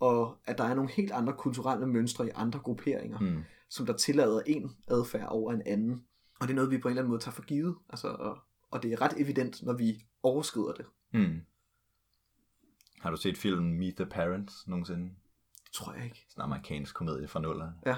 [0.00, 3.44] og at der er nogle helt andre kulturelle mønstre i andre grupperinger, mm.
[3.70, 6.04] som der tillader en adfærd over en anden.
[6.40, 8.38] Og det er noget, vi på en eller anden måde tager for givet, altså, og,
[8.70, 10.86] og det er ret evident, når vi overskrider det.
[11.12, 11.40] Mm.
[13.00, 15.04] Har du set filmen Meet the Parents nogensinde?
[15.64, 16.26] Det tror jeg ikke.
[16.28, 17.74] Sådan en amerikansk komedie fra nullerne.
[17.86, 17.96] Ja.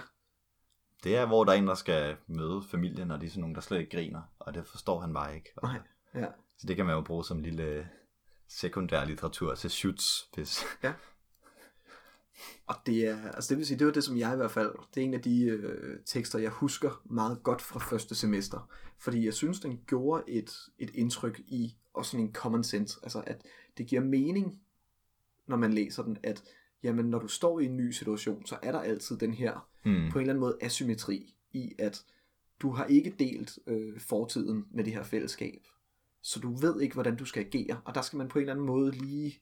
[1.04, 3.54] Det er, hvor der er en, der skal møde familien, og de er sådan nogen,
[3.54, 5.50] der slet ikke griner, og det forstår han bare ikke.
[5.56, 5.80] Og Nej,
[6.14, 6.26] ja.
[6.58, 7.88] Så det kan man jo bruge som lille
[8.48, 10.62] sekundær litteratur til shoots, hvis...
[10.82, 10.92] Ja.
[12.66, 14.72] Og det er, altså det vil sige, det var det, som jeg i hvert fald,
[14.94, 18.70] det er en af de øh, tekster, jeg husker meget godt fra første semester.
[18.98, 23.22] Fordi jeg synes, den gjorde et, et indtryk i, også sådan en common sense, altså
[23.26, 23.42] at
[23.78, 24.60] det giver mening,
[25.46, 26.42] når man læser den, at
[26.82, 30.10] jamen, når du står i en ny situation, så er der altid den her, Mm.
[30.10, 32.04] på en eller anden måde, asymmetri i, at
[32.60, 35.66] du har ikke delt øh, fortiden med det her fællesskab.
[36.22, 38.52] Så du ved ikke, hvordan du skal agere, og der skal man på en eller
[38.52, 39.40] anden måde lige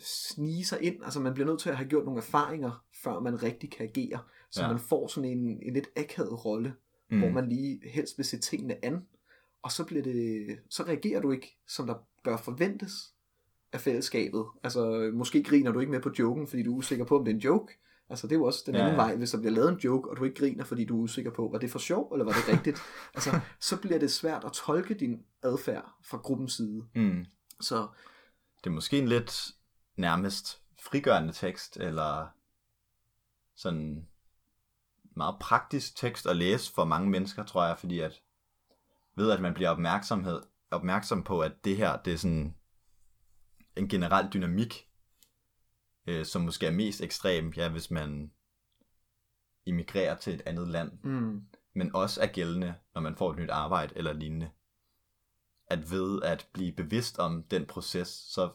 [0.00, 1.04] snige sig ind.
[1.04, 4.18] Altså man bliver nødt til at have gjort nogle erfaringer, før man rigtig kan agere.
[4.50, 4.68] Så Ja.
[4.68, 6.74] man får sådan en, en lidt akavet rolle,
[7.10, 7.18] mm.
[7.18, 9.06] hvor man lige helst vil se tingene an.
[9.62, 11.94] Og så, bliver det, så reagerer du ikke, som der
[12.24, 12.92] bør forventes
[13.72, 14.44] af fællesskabet.
[14.62, 17.30] Altså måske griner du ikke med på joken, fordi du er usikker på, om det
[17.30, 17.72] er en joke.
[18.10, 20.10] Altså det er jo også den Ja, anden vej, hvis der bliver lavet en joke,
[20.10, 22.32] og du ikke griner, fordi du er usikker på, var det for sjov, eller var
[22.32, 22.78] det rigtigt?
[23.14, 23.30] altså
[23.60, 26.82] så bliver det svært at tolke din adfærd fra gruppens side.
[26.94, 27.24] Mm.
[27.60, 27.86] Så
[28.64, 29.50] Det er måske en lidt
[30.00, 32.28] nærmest frigørende tekst, eller
[33.54, 34.08] sådan
[35.16, 38.22] meget praktisk tekst at læse for mange mennesker, tror jeg, fordi at
[39.14, 42.54] ved at man bliver opmærksomhed, opmærksom på, at det her, det er sådan
[43.76, 44.88] en generel dynamik,
[46.06, 48.32] øh, som måske er mest ekstrem, ja, hvis man
[49.66, 53.50] immigrerer til et andet land, mm, men også er gældende, når man får et nyt
[53.50, 54.50] arbejde eller lignende.
[55.66, 58.50] At ved at blive bevidst om den proces, så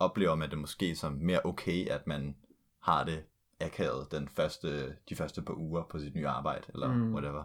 [0.00, 2.36] oplever man det måske som mere okay, at man
[2.80, 3.22] har det
[3.60, 7.12] akavet den første, de første par uger på sit nye arbejde, eller Mm.
[7.14, 7.44] whatever.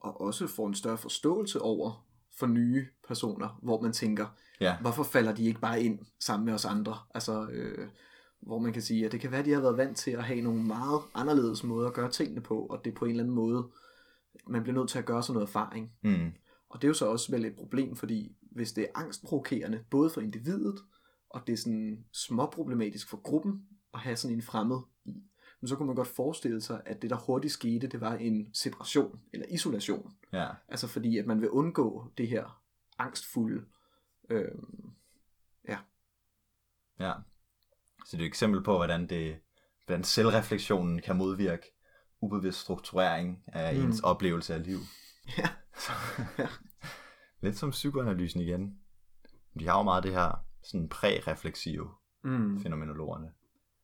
[0.00, 2.06] og også får en større forståelse over
[2.38, 4.26] for nye personer, hvor man tænker,
[4.60, 6.98] Ja, hvorfor falder de ikke bare ind sammen med os andre?
[7.14, 7.88] Altså, øh,
[8.40, 10.24] hvor man kan sige, at det kan være, at de har været vant til at
[10.24, 13.22] have nogle meget anderledes måder at gøre tingene på, og det er på en eller
[13.22, 13.68] anden måde,
[14.46, 15.92] man bliver nødt til at gøre sig noget erfaring.
[16.02, 16.32] mm.
[16.68, 20.10] Og det er jo så også vel et problem, fordi hvis det er angstprovokerende, både
[20.10, 20.78] for individet,
[21.34, 25.22] og det er sådan småproblematisk for gruppen at have sådan en fremmed i,
[25.60, 28.54] men så kunne man godt forestille sig, at det der hurtigt skete, det var en
[28.54, 30.12] separation eller isolation.
[30.32, 30.48] ja.
[30.68, 32.62] Altså fordi, at man vil undgå det her
[32.98, 33.64] angstfulde.
[34.30, 34.48] Øh,
[37.00, 37.12] Ja.
[38.06, 39.36] Så det er et eksempel på, hvordan, det,
[39.86, 41.62] hvordan selvreflektionen kan modvirke
[42.20, 43.82] ubevidst strukturering af Mm.
[43.84, 44.78] ens oplevelse af liv.
[45.38, 45.48] Ja.
[46.38, 46.48] Ja.
[47.42, 48.78] Lidt som psykoanalysen igen.
[49.58, 51.90] De har jo meget det her sådan prærefleksive
[52.22, 53.32] mm, fænomenologerne.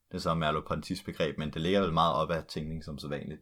[0.08, 3.08] Det er så Merleau-Pontis begreb, men det ligger vel meget op af tænkning som så
[3.08, 3.40] vanligt,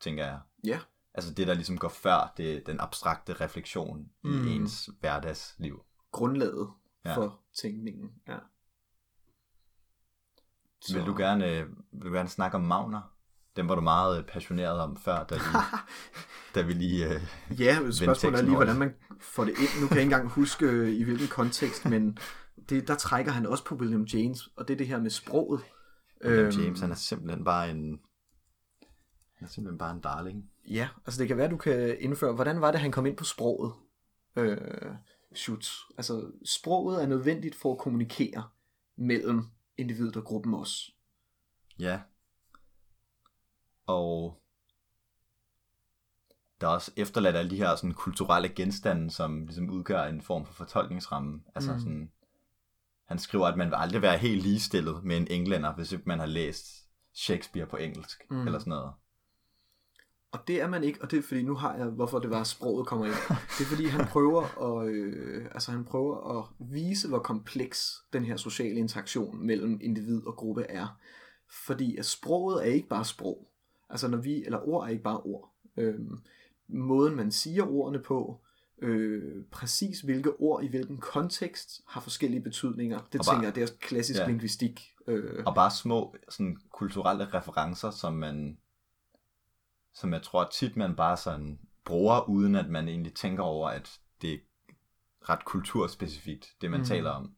[0.00, 0.40] tænker jeg.
[0.64, 0.80] ja,
[1.14, 4.30] Altså det, der ligesom går før, det er den abstrakte refleksion mm.
[4.30, 4.46] Mm.
[4.46, 5.84] i ens hverdagsliv.
[6.12, 6.70] grundlaget
[7.04, 7.16] Ja.
[7.16, 8.12] for tænkningen.
[8.28, 8.38] Ja.
[10.80, 10.98] Så.
[10.98, 13.17] Vil, du gerne, øh, vil du gerne snakke om Magner?
[13.58, 15.40] Den var du meget øh, passioneret om før, da vi,
[16.54, 17.14] da vi lige...
[17.14, 17.20] Øh,
[17.60, 19.80] Ja, spørgsmålet er lige, hvordan man får det ind.
[19.80, 22.18] Nu kan jeg ikke engang huske, øh, i hvilken kontekst, men
[22.68, 25.60] det, der trækker han også på William James, og det er det her med sproget.
[26.24, 28.00] William Øhm, James, han er simpelthen bare en...
[29.34, 30.50] Han er simpelthen bare en darling.
[30.70, 33.24] Ja, altså det kan være, du kan indføre, hvordan var det, han kom ind på
[33.24, 33.72] sproget?
[34.36, 34.56] Øh,
[35.34, 35.70] Schutz.
[35.96, 38.48] Altså, sproget er nødvendigt for at kommunikere
[38.96, 39.44] mellem
[39.78, 40.92] individet og gruppen også.
[41.78, 42.00] Ja.
[43.88, 44.40] Og
[46.60, 50.46] der er også efterladt alle de her sådan, kulturelle genstande, som ligesom udgør en form
[50.46, 51.40] for fortolkningsramme.
[51.54, 51.78] Altså Mm.
[51.78, 52.10] sådan,
[53.06, 56.18] han skriver, at man vil aldrig være helt ligestillet med en englænder, hvis ikke man
[56.18, 56.66] har læst
[57.14, 58.46] Shakespeare på engelsk, Mm.
[58.46, 58.92] eller sådan noget.
[60.32, 62.44] Og det er man ikke, og det er fordi, nu har jeg, hvorfor det var,
[62.44, 63.14] sproget kommer ind.
[63.28, 64.42] Det er fordi, han prøver
[64.80, 70.26] at, øh, altså han prøver at vise, hvor kompleks den her sociale interaktion mellem individ
[70.26, 70.98] og gruppe er.
[71.66, 73.48] Fordi at sproget er ikke bare sprog.
[73.90, 75.52] Altså når vi, eller ord er ikke bare ord.
[75.76, 76.18] Øhm,
[76.68, 78.40] måden man siger ordene på,
[78.78, 82.98] øh, præcis hvilke ord i hvilken kontekst har forskellige betydninger.
[83.12, 84.26] Det Og bare- tænker jeg, det er klassisk Ja.
[84.26, 84.94] lingvistik.
[85.06, 88.58] Øh, Og bare små sådan, kulturelle referencer, som man
[89.94, 94.00] som jeg tror tit man bare sådan bruger, uden at man egentlig tænker over, at
[94.22, 94.38] det er
[95.28, 96.86] ret kulturspecifikt, det man mm.
[96.86, 97.34] taler om.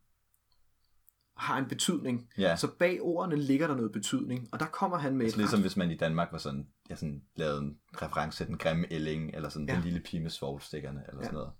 [1.40, 2.28] Har en betydning.
[2.38, 5.38] Ja, Så bag ordene ligger der noget betydning, og der kommer han med altså et
[5.38, 8.58] ligesom ret- hvis man i Danmark var sådan, ja, sådan lavet en reference til den
[8.58, 9.74] grimme ælling, eller sådan Ja.
[9.74, 11.24] den lille pige med svovlstikkerne, eller Ja.
[11.24, 11.50] sådan noget.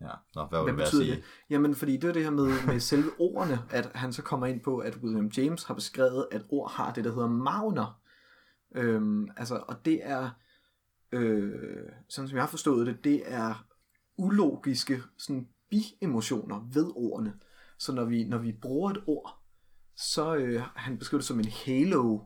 [0.00, 1.14] Ja, Nå, hvad Hvad betyder sige?
[1.16, 1.22] det?
[1.50, 4.60] Jamen, fordi det er det her med, med selve ordene, at han så kommer ind
[4.60, 8.00] på, at William James har beskrevet, at ord har det, der hedder magner.
[8.74, 10.30] Øhm, altså, og det er,
[11.12, 11.52] øh,
[12.08, 13.64] sådan som jeg har forstået det, det er
[14.16, 17.34] ulogiske sådan bi-emotioner ved ordene.
[17.78, 19.38] Så når vi, når vi bruger et ord,
[19.96, 22.20] så øh, han beskriver det som en halo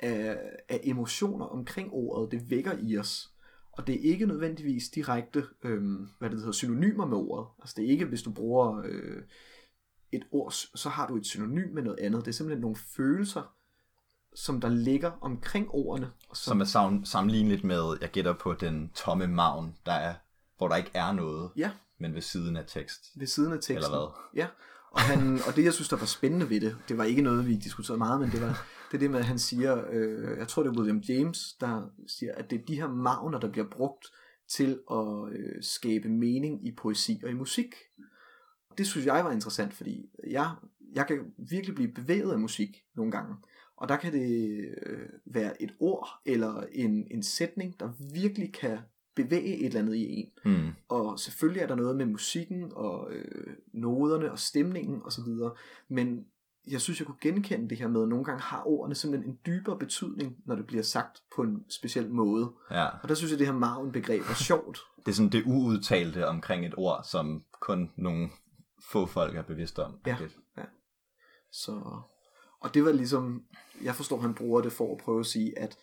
[0.00, 0.38] af,
[0.68, 3.30] af emotioner omkring ordet, det vækker i os.
[3.72, 5.82] Og det er ikke nødvendigvis direkte, øh,
[6.18, 7.46] hvad det hedder, synonymer med ordet.
[7.60, 9.22] Altså det er ikke, hvis du bruger øh,
[10.12, 12.20] et ord, så har du et synonym med noget andet.
[12.24, 13.54] Det er simpelthen nogle følelser,
[14.34, 16.10] som der ligger omkring ordene.
[16.28, 20.14] Og Som er sam- sammenligneligt med, jeg gætter på den tomme maven, der er,
[20.56, 23.04] hvor der ikke er noget, Ja, men ved siden af tekst.
[23.16, 23.76] ved siden af teksten.
[23.76, 24.40] Eller hvad?
[24.42, 24.46] Ja,
[24.94, 27.48] og, han, og det jeg synes, der var spændende ved det, det var ikke noget,
[27.48, 30.48] vi diskuterede meget, men det var det, er det med, at han siger, øh, jeg
[30.48, 33.66] tror det er William James, der siger, at det er de her magner, der bliver
[33.70, 34.06] brugt
[34.48, 37.74] til at øh, skabe mening i poesi og i musik.
[38.78, 40.50] Det synes jeg var interessant, fordi jeg,
[40.94, 41.18] jeg kan
[41.50, 43.34] virkelig blive bevæget af musik nogle gange.
[43.76, 48.78] Og der kan det øh, være et ord eller en, en sætning, der virkelig kan
[49.16, 50.30] bevæge et eller andet i en.
[50.44, 50.68] Mm.
[50.88, 55.24] Og selvfølgelig er der noget med musikken og øh, noderne og stemningen osv.
[55.88, 56.24] Men
[56.70, 59.38] jeg synes, jeg kunne genkende det her med, at nogle gange har ordene simpelthen en
[59.46, 62.52] dybere betydning, når det bliver sagt på en speciel måde.
[62.70, 62.86] Ja.
[63.02, 64.78] Og der synes jeg, det her maven-begreb var sjovt.
[65.06, 68.28] Det er sådan det uudtalte omkring et ord, som kun nogle
[68.92, 69.98] få folk er bevidste om.
[70.06, 70.16] Ja.
[70.20, 70.36] Det-
[71.52, 72.00] Så,
[72.60, 73.42] og det var ligesom,
[73.82, 75.76] jeg forstår, han bruger det for at prøve at sige, at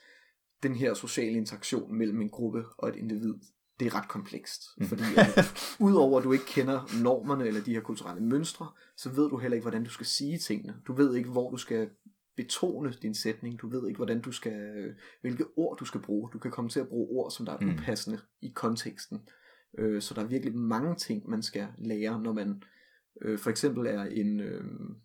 [0.63, 3.33] den her sociale interaktion mellem en gruppe og et individ,
[3.79, 4.61] det er ret komplekst.
[4.83, 5.53] Fordi at,
[5.87, 9.55] udover at du ikke kender normerne eller de her kulturelle mønstre, så ved du heller
[9.55, 10.75] ikke, hvordan du skal sige tingene.
[10.87, 11.89] Du ved ikke, hvor du skal
[12.37, 13.59] betone din sætning.
[13.61, 16.29] Du ved ikke, hvordan du skal, hvilke ord du skal bruge.
[16.33, 17.69] Du kan komme til at bruge ord, som der er Mm.
[17.69, 19.19] upassende i konteksten.
[19.77, 22.63] Øh, Så der er virkelig mange ting, man skal lære, når man
[23.21, 24.63] øh, for eksempel er en, øh,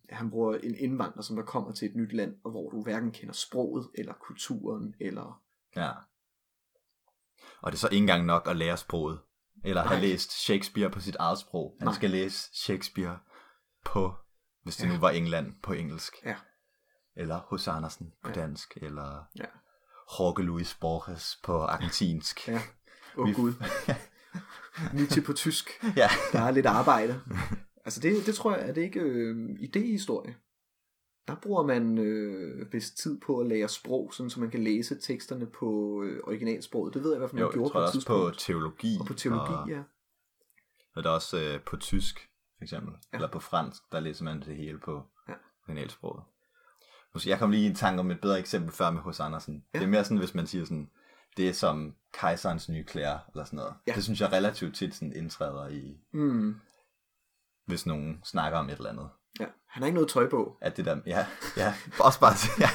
[0.08, 3.10] han bruger en indvandrer, som der kommer til et nyt land, og hvor du hverken
[3.12, 5.42] kender sproget, eller kulturen, eller...
[5.76, 5.90] Ja.
[7.62, 9.20] Og det er så ikke engang nok at lære sproget.
[9.64, 10.08] Eller have Nej.
[10.08, 11.76] læst Shakespeare på sit eget sprog.
[11.80, 11.94] Han Nej.
[11.94, 13.18] skal læse Shakespeare
[13.84, 14.14] på,
[14.62, 14.92] hvis det Ja.
[14.92, 16.12] nu var England, på engelsk.
[16.24, 16.36] Ja.
[17.16, 18.34] Eller hos Andersen på Ja.
[18.40, 18.76] dansk.
[18.76, 19.44] Eller Ja.
[20.18, 22.48] Jorge Luis Borges på argentinsk.
[22.48, 22.60] Ja.
[23.16, 23.52] Åh oh, Vi- gud.
[24.94, 25.70] Nietzsche på tysk.
[25.96, 26.08] ja.
[26.32, 27.20] Der er lidt arbejde.
[27.84, 30.45] Altså det, det tror jeg, er det ikke øh, idéhistorie.
[31.28, 35.00] Der bruger man øh, vist tid på at lære sprog, sådan så man kan læse
[35.00, 36.94] teksterne på øh, originalsproget.
[36.94, 38.14] Det ved jeg i hvert fald, man Jo, jeg gjorde tror på et også på
[38.14, 38.38] tidspunkt.
[38.38, 38.96] teologi.
[39.00, 39.82] og på teologi, og, ja.
[40.94, 42.92] og der er også øh, på tysk, for eksempel.
[43.12, 43.16] Ja.
[43.16, 45.34] Eller på fransk, der læser man det hele på Ja.
[45.68, 46.22] originalsproget.
[47.14, 49.64] Måske, jeg kom lige i tanke om et bedre eksempel før med hos Andersen.
[49.74, 49.78] Ja.
[49.78, 50.90] Det er mere sådan, hvis man siger sådan,
[51.36, 53.74] det er som kejserens nye klæder, eller sådan noget.
[53.86, 53.92] Ja.
[53.94, 56.54] Det synes jeg relativt tit sådan indtræder i, Mm,
[57.66, 59.08] hvis nogen snakker om et eller andet.
[59.40, 59.46] Ja.
[59.68, 60.58] Han har ikke noget tøj på.
[60.60, 61.26] At det der, ja,
[61.56, 62.34] ja, også bare,
[62.64, 62.70] ja,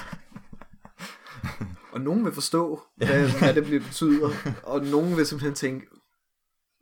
[1.92, 4.30] Og nogen vil forstå, hvad, hvad det bliver betyder.
[4.64, 5.88] Og nogen vil simpelthen tænke,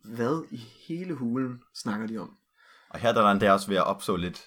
[0.03, 0.57] hvad i
[0.87, 2.37] hele hulen snakker de om?
[2.89, 4.41] Og her der er der også ved at opstå lidt,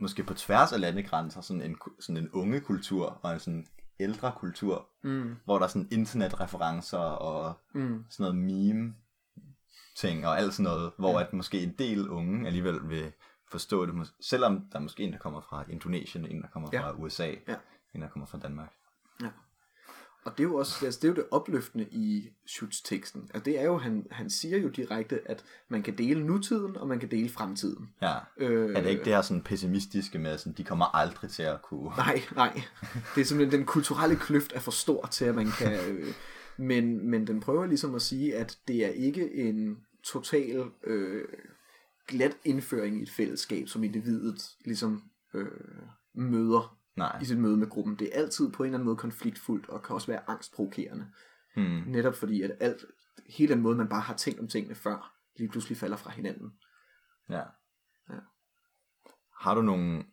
[0.00, 3.66] måske på tværs af landegrænser, sådan en, sådan en unge kultur og en sådan
[4.00, 8.94] ældre kultur, Mm, hvor der er sådan internetreferencer og mm, sådan noget meme
[9.96, 11.26] ting og alt sådan noget, hvor Ja.
[11.26, 13.12] at måske en del unge alligevel vil
[13.50, 16.80] forstå det, selvom der er måske en, der kommer fra Indonesien, en, der kommer Ja.
[16.82, 17.54] fra USA, Ja.
[17.94, 18.72] en, der kommer fra Danmark.
[19.22, 19.28] ja.
[20.24, 23.30] Og det er jo også altså det, er jo det opløftende i Schutz teksten.
[23.34, 26.88] Altså det er jo, han, han siger jo direkte, at man kan dele nutiden, og
[26.88, 27.90] man kan dele fremtiden.
[28.02, 28.14] Ja.
[28.36, 31.62] Øh, Er det ikke det her sådan pessimistiske med, sådan, de kommer aldrig til at
[31.62, 31.88] kunne...
[31.96, 32.60] Nej, nej.
[33.14, 35.78] Det er simpelthen, den kulturelle kløft er for stor til, at man kan...
[35.90, 36.14] Øh,
[36.56, 41.24] men, men den prøver ligesom at sige, at det er ikke en total øh,
[42.10, 45.02] glat indføring i et fællesskab, som individet ligesom
[45.34, 45.48] øh,
[46.14, 47.18] møder Nej.
[47.22, 47.94] i sit møde med gruppen.
[47.94, 51.06] Det er altid på en eller anden måde konfliktfuldt, og kan også være angstprovokerende.
[51.54, 51.82] Hmm.
[51.86, 52.84] Netop fordi, at alt,
[53.26, 56.52] hele den måde, man bare har tænkt om tingene før, lige pludselig falder fra hinanden.
[57.30, 57.42] Ja.
[58.10, 58.18] Ja.
[59.40, 60.06] Har du nogen...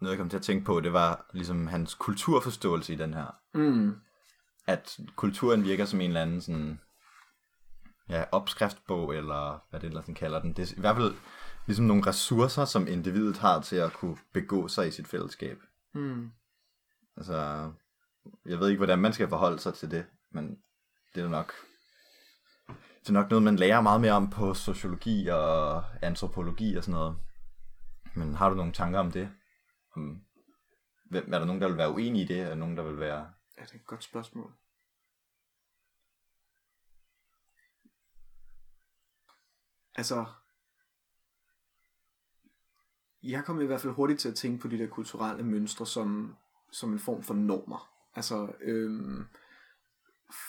[0.00, 3.26] Noget, jeg kom til at tænke på, det var ligesom hans kulturforståelse i den her.
[3.54, 3.94] Mm.
[4.66, 6.80] At kulturen virker som en eller anden sådan...
[8.08, 10.52] Ja, opskriftbog, eller hvad det ellers den kalder den.
[10.52, 11.14] Det er i hvert fald
[11.66, 15.58] ligesom nogle ressourcer, som individet har til at kunne begå sig i sit fællesskab.
[15.94, 16.30] Mm.
[17.16, 17.70] Altså,
[18.46, 20.58] jeg ved ikke, hvordan man skal forholde sig til det, men
[21.14, 21.52] det er nok,
[23.00, 26.98] det er nok noget, man lærer meget mere om på sociologi og antropologi og sådan
[26.98, 27.16] noget.
[28.14, 29.30] Men har du nogle tanker om det?
[29.96, 30.20] Om,
[31.12, 33.26] er der nogen, der vil være uenige i det, og nogen, der vil være...
[33.58, 34.52] Ja, det er et godt spørgsmål.
[39.98, 40.24] Altså,
[43.22, 46.36] jeg kommer i hvert fald hurtigt til at tænke på de der kulturelle mønstre som,
[46.72, 47.90] som en form for normer.
[48.14, 49.24] Altså, øhm,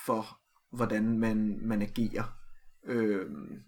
[0.06, 0.40] for
[0.70, 2.24] hvordan man, man agerer.
[2.84, 3.64] Øhm,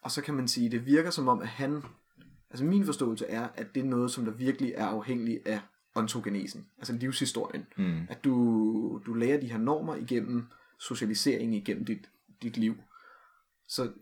[0.00, 1.82] og så kan man sige, det virker som om, at han,
[2.50, 5.60] altså min forståelse er, at det er noget, som der virkelig er afhængig af
[5.94, 10.46] ontogenesen, altså livshistorien Mm, at du, du lærer de her normer igennem
[10.78, 12.10] socialisering, igennem dit,
[12.42, 12.76] dit liv.
[13.68, 13.92] Så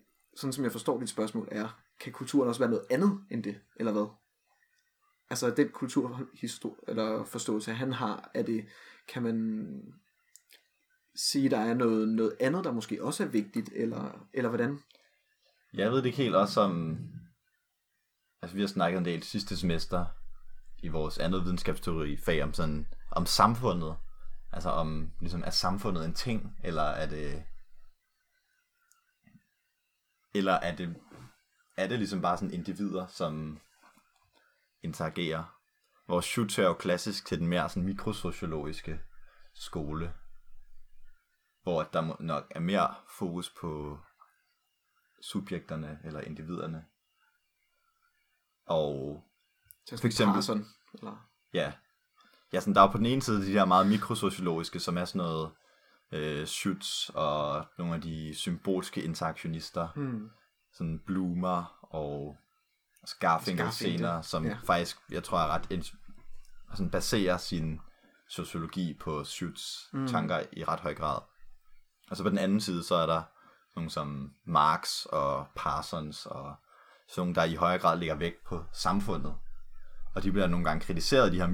[0.41, 3.61] sådan som jeg forstår dit spørgsmål er, kan kulturen også være noget andet end det,
[3.77, 4.07] eller hvad?
[5.31, 8.67] Altså den kulturhistorie, eller forståelse, han har, er det,
[9.09, 9.69] kan man
[11.15, 14.79] sige, der er noget, noget andet, der måske også er vigtigt, eller, eller hvordan?
[15.75, 16.99] Jeg ved det ikke helt også om...
[18.43, 20.07] Altså, vi har snakket en del sidste semester
[20.83, 23.97] i vores andet videnskabsteori fag om sådan, om samfundet.
[24.53, 27.43] Altså om, ligesom, er samfundet en ting, eller er det...
[30.35, 30.97] Eller er det,
[31.77, 33.61] er det ligesom bare sådan individer, som
[34.83, 35.57] interagerer?
[36.09, 39.01] Vores shoot er jo klassisk til den mere sådan mikrosociologiske
[39.55, 40.15] skole,
[41.63, 43.99] hvor der nok er mere fokus på
[45.23, 46.85] subjekterne eller individerne.
[48.67, 49.23] Og
[49.99, 51.29] For eksempel- Parson, eller?
[51.53, 51.73] ja,
[52.53, 55.19] ja sådan, der er på den ene side de der meget mikrosociologiske, som er sådan
[55.19, 55.53] noget
[56.13, 60.31] øh, Schutz og nogle af de symbolske interaktionister, Hmm.
[60.73, 62.37] sådan Bloomer og
[63.07, 64.57] Scarfinger senere, som ja.
[64.65, 65.97] faktisk, jeg tror, er ret ins-
[66.75, 67.81] sådan baserer sin
[68.29, 70.01] sociologi på Schutz Mm.
[70.01, 70.07] mm.
[70.09, 71.19] tanker i ret høj grad.
[72.11, 73.23] Og så på den anden side, så er der
[73.77, 76.55] nogle som Marx og Parsons og
[77.09, 79.35] sådan nogle, der i højere grad ligger vægt på samfundet.
[80.15, 81.47] Og de bliver nogle gange kritiseret, de her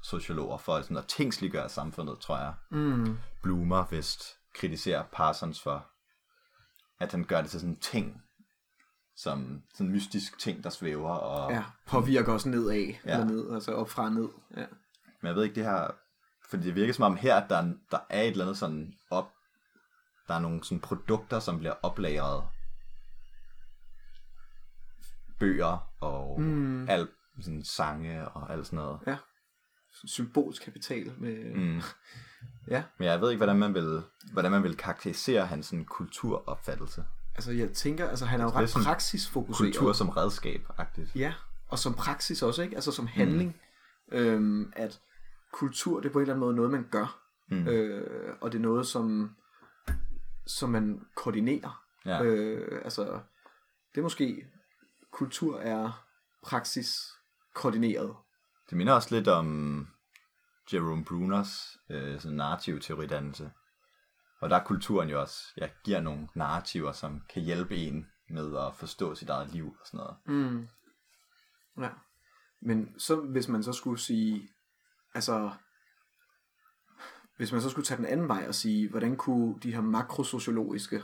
[0.00, 2.54] mikrosociologer, for sådan at tingsliggøre samfundet, tror jeg.
[2.70, 3.18] Mm.
[3.42, 4.22] Bloomer vist
[4.54, 5.86] kritiserer Parsons for,
[7.00, 8.22] at han gør det til sådan en ting,
[9.16, 11.10] som sådan en mystisk ting, der svæver.
[11.10, 12.94] Og, Ja, påvirker også nedad, ja.
[13.04, 14.28] Eller ned, altså op fra ned.
[14.56, 14.66] Ja.
[15.22, 15.90] Men jeg ved ikke det her,
[16.50, 19.28] fordi det virker som om her, at der, der er et eller andet sådan op,
[20.28, 22.44] der er nogle sådan produkter, som bliver oplagret.
[25.38, 26.88] Bøger og mm.
[26.88, 29.00] alt, sådan sange og alt sådan noget.
[29.06, 29.16] ja.
[30.04, 31.54] Symbolsk kapital med...
[31.54, 31.82] Mm.
[32.68, 37.04] Ja, Men jeg ved ikke, hvordan man vil, hvordan man vil karakterisere hans sådan kulturopfattelse.
[37.34, 39.74] altså jeg tænker, altså han er jo er ret praksisfokuseret.
[39.74, 41.14] Kultur som redskab-agtigt.
[41.14, 41.34] Ja,
[41.68, 42.74] og som praksis også, ikke?
[42.74, 43.56] Altså som handling.
[44.12, 44.18] Mm.
[44.18, 45.00] Øhm, at
[45.52, 47.20] kultur, det er på en eller anden måde noget, man gør.
[47.50, 47.68] Mm.
[47.68, 49.36] Øh, og det er noget, som,
[50.46, 51.84] som man koordinerer.
[52.06, 52.22] Ja.
[52.22, 53.04] Øh, altså,
[53.94, 54.46] det er måske,
[55.10, 56.04] kultur er
[56.42, 57.12] praksis
[57.54, 58.14] koordineret.
[58.70, 59.88] Det minder også lidt om
[60.72, 63.50] Jerome Bruners øh, sådan narrativ teoridannelse.
[64.40, 68.58] Og der er kulturen jo også, ja, giver nogle narrativer, som kan hjælpe en med
[68.58, 70.16] at forstå sit eget liv og sådan noget.
[70.26, 70.68] Mm.
[71.82, 71.90] Ja.
[72.60, 74.48] Men så hvis man så skulle sige,
[75.14, 75.50] altså,
[77.36, 81.02] hvis man så skulle tage den anden vej og sige, hvordan kunne de her makrosociologiske,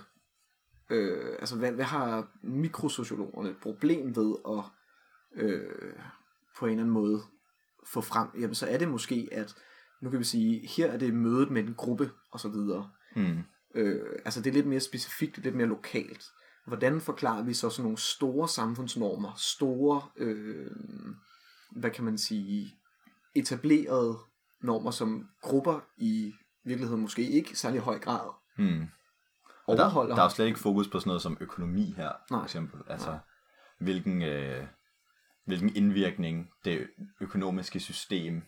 [0.91, 4.65] øh, altså hvad, hvad har mikrosociologerne et problem ved at
[5.43, 5.95] øh,
[6.59, 7.23] på en eller anden måde
[7.93, 9.55] få frem, jamen så er det måske, at
[10.03, 12.91] nu kan vi sige, her er det mødet med en gruppe og så videre.
[13.17, 13.43] Mm.
[13.75, 16.25] Øh, altså det er lidt mere specifikt, lidt mere lokalt.
[16.67, 20.71] Hvordan forklarer vi så sådan nogle store samfundsnormer, store, øh,
[21.71, 22.75] hvad kan man sige,
[23.35, 24.19] etablerede
[24.63, 26.33] normer, som grupper i
[26.65, 28.87] virkeligheden måske ikke særlig høj grad Mm.
[29.67, 32.45] Og der, der er slet ikke fokus på sådan noget som økonomi her, for Nej.
[32.45, 32.81] eksempel.
[32.87, 33.19] Altså,
[33.81, 34.67] hvilken, øh,
[35.47, 36.91] hvilken indvirkning det
[37.21, 38.43] økonomiske system,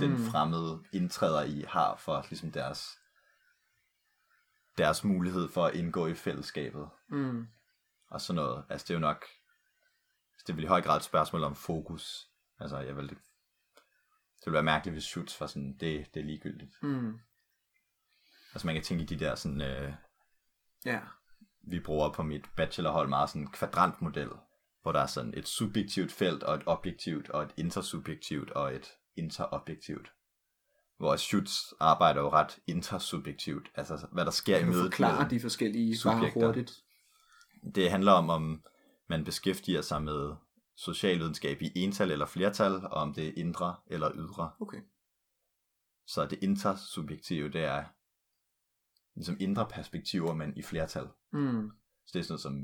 [0.00, 0.16] den Mm.
[0.16, 0.24] mm.
[0.24, 2.88] fremmede indtræder i, har for ligesom deres,
[4.78, 6.88] deres mulighed for at indgå i fællesskabet.
[7.08, 7.46] Mm,
[8.10, 8.64] og sådan noget.
[8.68, 9.24] Altså det er jo nok,
[10.46, 12.28] det vil i høj grad et spørgsmål om fokus.
[12.60, 16.72] Altså jeg vil, det ville være mærkeligt, hvis Schutz var sådan, det, det er ligegyldigt.
[16.82, 17.18] mm,
[18.54, 19.92] Altså man kan tænke i de der sådan, øh,
[20.84, 21.00] ja,
[21.62, 24.30] vi bruger på mit bachelorhold meget sådan en kvadrantmodel,
[24.82, 28.92] hvor der er sådan et subjektivt felt, og et objektivt, og et intersubjektivt, og et
[29.16, 30.12] interobjektivt.
[30.98, 35.90] Hvor Schutz arbejder jo ret intersubjektivt, altså hvad der sker i mødet forklare de forskellige
[35.90, 36.46] bare subjekter.
[36.46, 36.72] hurtigt?
[37.74, 38.64] Det handler om, om
[39.08, 40.34] man beskæftiger sig med
[40.76, 44.50] socialvidenskab i ental eller flertal, og om det er indre eller ydre.
[44.60, 44.80] Okay.
[46.06, 47.84] Så det intersubjektive, det er
[49.14, 51.08] ligesom indre perspektiver, men i flertal.
[51.32, 51.70] Mm,
[52.06, 52.54] Så det er sådan noget som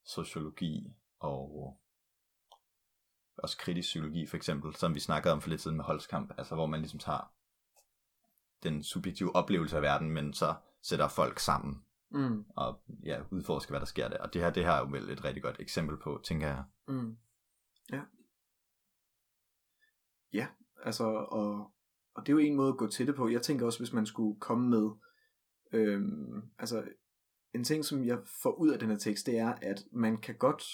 [0.00, 1.78] mikrosociologi og
[3.36, 6.54] også kritisk psykologi for eksempel, som vi snakkede om for lidt siden med Holskamp, altså
[6.54, 7.32] hvor man ligesom tager
[8.62, 13.80] den subjektive oplevelse af verden, men så sætter folk sammen mm, og ja, udforske, hvad
[13.80, 14.18] der sker der.
[14.18, 16.64] Og det her, det her er jo vel et rigtig godt eksempel på, tænker jeg.
[16.88, 17.16] mm.
[17.92, 18.02] Ja.
[20.32, 20.48] Ja,
[20.82, 21.72] altså, og,
[22.14, 23.28] og det er jo en måde at gå til det på.
[23.28, 24.90] Jeg tænker også, hvis man skulle komme med,
[25.72, 26.84] øhm, altså,
[27.54, 30.34] en ting, som jeg får ud af den her tekst, det er, at man kan
[30.34, 30.64] godt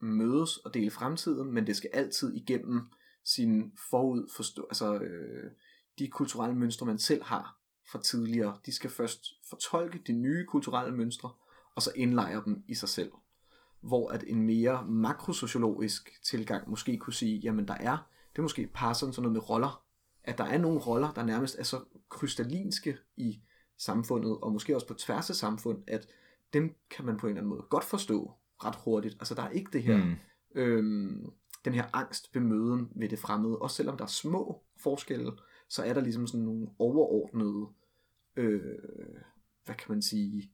[0.00, 2.80] mødes og dele fremtiden, men det skal altid igennem
[3.24, 5.50] sin forud forstå, altså øh,
[5.98, 7.58] de kulturelle mønstre, man selv har
[7.90, 8.58] fra tidligere.
[8.66, 11.30] De skal først fortolke de nye kulturelle mønstre,
[11.74, 13.12] og så indlejre dem i sig selv.
[13.80, 19.06] Hvor at en mere makrosociologisk tilgang måske kunne sige, jamen der er, det måske passer
[19.06, 19.82] sådan noget med roller,
[20.24, 23.40] at der er nogle roller, der nærmest er så krystallinske i
[23.78, 26.08] samfundet, og måske også på tværs af samfund, at
[26.52, 28.32] dem kan man på en eller anden måde godt forstå
[28.64, 29.14] ret hurtigt.
[29.14, 30.14] Altså der er ikke det her, mm.
[30.54, 31.32] øhm,
[31.64, 33.58] den her angst ved møden med det fremmede.
[33.58, 35.32] Også selvom der er små forskelle,
[35.68, 37.66] så er der ligesom sådan nogle overordnede,
[38.36, 38.78] øh,
[39.64, 40.50] hvad kan man sige,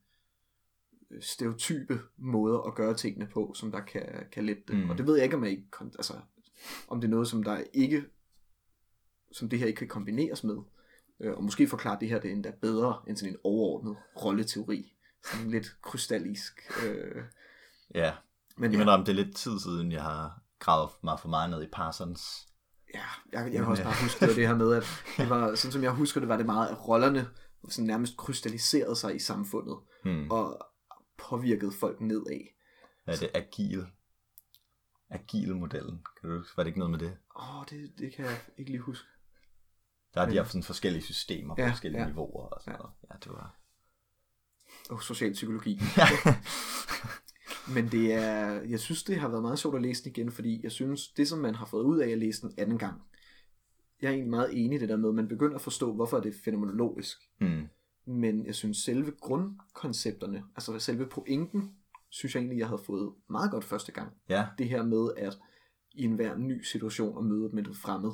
[1.21, 4.77] stereotype måder at gøre tingene på, som der kan, kan lette det.
[4.77, 4.91] Mm.
[4.91, 6.15] Og det ved jeg ikke, om, jeg ikke, altså,
[6.89, 8.05] om det er noget, som der ikke,
[9.33, 10.57] som det her ikke kan kombineres med.
[11.23, 14.93] Øh, og måske forklare det her det endda bedre end sådan en overordnet rolleteori.
[15.25, 16.53] Sådan lidt krystallisk.
[16.87, 17.23] Øh.
[17.95, 18.13] Ja,
[18.57, 18.95] men jeg ja.
[18.95, 22.49] om det er lidt tid siden, jeg har gravet mig for meget ned i Parsons.
[22.95, 23.01] Ja,
[23.33, 24.85] jeg, jeg kan også bare huske det, det her med, at
[25.19, 27.29] det var, sådan som jeg husker det, var det meget, at rollerne
[27.69, 30.31] sådan nærmest krystalliserede sig i samfundet, hmm.
[30.31, 30.67] og
[31.19, 32.41] påvirkede folk nedad.
[33.07, 33.87] Ja, det er agil.
[35.11, 36.05] Agile modellen.
[36.21, 37.17] Kan du Var det ikke noget med det?
[37.37, 39.07] Åh, oh, det, det kan jeg ikke lige huske.
[40.15, 42.09] Der er de haft sådan forskellige systemer på ja, forskellige ja.
[42.09, 42.79] niveauer og sådan ja.
[42.79, 42.93] noget.
[43.11, 43.59] Ja, det var...
[44.91, 45.81] Og oh, social psykologi.
[47.75, 50.61] Men det er, jeg synes, det har været meget sjovt at læse den igen, fordi
[50.63, 53.03] jeg synes, det som man har fået ud af at læse den anden gang,
[54.03, 56.21] jeg er egentlig meget enig i det der med, at man begynder at forstå, hvorfor
[56.21, 57.19] det er fænomenologisk.
[57.41, 57.69] Mm.
[58.07, 61.77] Men jeg synes, selve grundkoncepterne, altså selve pointen,
[62.09, 64.13] synes jeg egentlig, jeg havde fået meget godt første gang.
[64.29, 64.47] Ja.
[64.59, 65.39] Det her med, at
[65.93, 68.13] i enhver ny situation og møde med noget fremmed,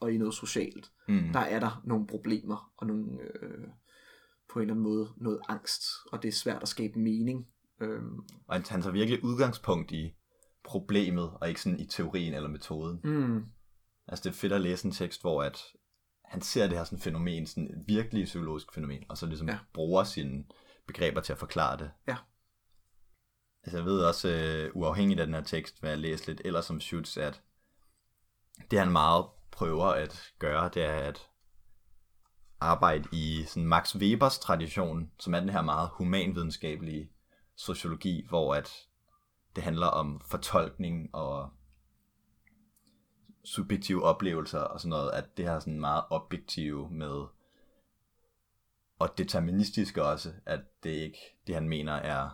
[0.00, 1.32] og i noget socialt, mm.
[1.32, 3.68] der er der nogle problemer, og nogle, øh,
[4.52, 5.82] på en eller anden måde, noget angst,
[6.12, 7.46] og det er svært at skabe mening
[7.80, 8.18] Øhm.
[8.46, 10.14] Og han, tager virkelig udgangspunkt i
[10.64, 13.00] problemet, og ikke sådan i teorien eller metoden.
[13.04, 13.44] Mm.
[14.08, 15.62] Altså det er fedt at læse en tekst, hvor at
[16.24, 19.58] han ser det her sådan fænomen, sådan et virkelig psykologisk fænomen, og så ligesom ja.
[19.74, 20.44] bruger sine
[20.86, 21.90] begreber til at forklare det.
[22.08, 22.16] Ja.
[23.62, 26.64] Altså jeg ved også, uh, uafhængigt af den her tekst, hvad jeg læst lidt ellers
[26.64, 27.42] som Schutz, at
[28.70, 31.28] det han meget prøver at gøre, det er at
[32.60, 37.10] arbejde i sådan Max Webers tradition, som er den her meget humanvidenskabelige
[37.56, 38.70] sociologi, hvor at
[39.56, 41.50] det handler om fortolkning og
[43.44, 47.26] subjektive oplevelser og sådan noget, at det har sådan meget objektive med
[48.98, 52.30] og deterministiske også, at det ikke det han mener er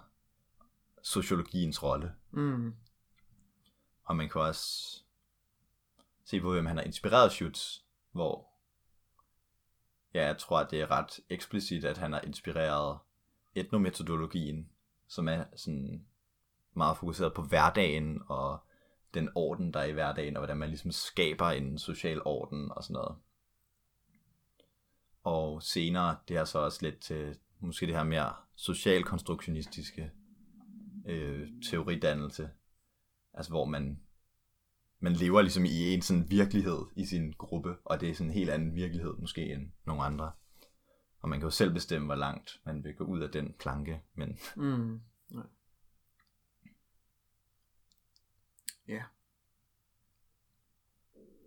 [1.02, 2.12] sociologiens rolle.
[2.30, 2.74] Mm.
[4.04, 4.96] Og man kan også
[6.26, 8.48] se på, hvem han har inspireret shoots, hvor
[10.14, 12.98] ja, jeg tror, at det er ret eksplicit, at han har inspireret
[13.54, 14.70] etnometodologien,
[15.08, 16.06] som er sådan
[16.74, 18.58] meget fokuseret på hverdagen og
[19.14, 22.84] den orden, der er i hverdagen, og hvordan man ligesom skaber en social orden og
[22.84, 23.16] sådan noget.
[25.22, 30.12] Og senere, det er så også lidt til måske det her mere socialkonstruktionistiske
[31.06, 32.50] øh, teoridannelse,
[33.34, 34.00] altså hvor man
[35.06, 38.34] man lever ligesom i en sådan virkelighed i sin gruppe, og det er sådan en
[38.34, 40.32] helt anden virkelighed måske end nogle andre.
[41.20, 44.02] Og man kan jo selv bestemme, hvor langt man vil gå ud af den planke.
[44.14, 44.38] Men...
[44.56, 45.00] Mm.
[45.28, 45.46] Nej.
[48.88, 49.02] Ja.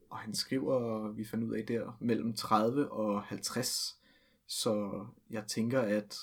[0.10, 4.00] Og han skriver, vi fandt ud af der, mellem 30 og 50.
[4.48, 6.18] Så jeg tænker, at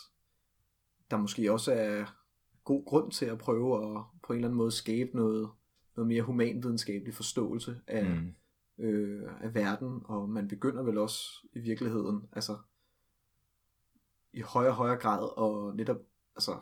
[1.11, 2.17] der måske også er
[2.65, 5.51] god grund til at prøve at på en eller anden måde skabe noget,
[5.97, 8.85] noget mere humanvidenskabelig forståelse af, mm.
[8.85, 12.57] øh, af verden, og man begynder vel også i virkeligheden, altså
[14.33, 15.99] i højere og højere grad og netop
[16.37, 16.57] altså,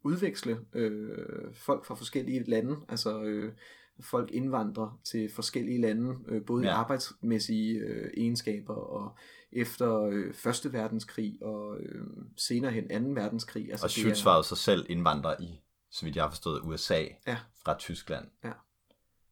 [0.00, 3.52] udveksle øh, folk fra forskellige lande, altså øh,
[4.00, 6.68] folk indvandrer til forskellige lande, øh, både ja.
[6.68, 9.16] i arbejdsmæssige øh, egenskaber og
[9.52, 12.06] efter øh, Første Verdenskrig og øh,
[12.36, 13.70] senere hen Anden Verdenskrig.
[13.70, 15.60] Altså, og Schütz var jo sig selv indvandrer i,
[15.90, 17.38] så vidt jeg har forstået, USA ja.
[17.64, 18.26] fra Tyskland.
[18.44, 18.52] Ja.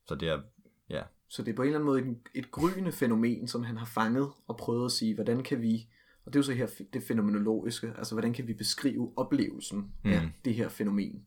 [0.09, 0.41] Så det er,
[0.91, 1.03] ja.
[1.29, 3.87] Så det er på en eller anden måde et, et gryende fænomen, som han har
[3.87, 5.89] fanget og prøvet at sige, hvordan kan vi
[6.27, 10.11] og det er jo så her det fænomenologiske, altså hvordan kan vi beskrive oplevelsen mm.
[10.11, 11.27] af det her fænomen.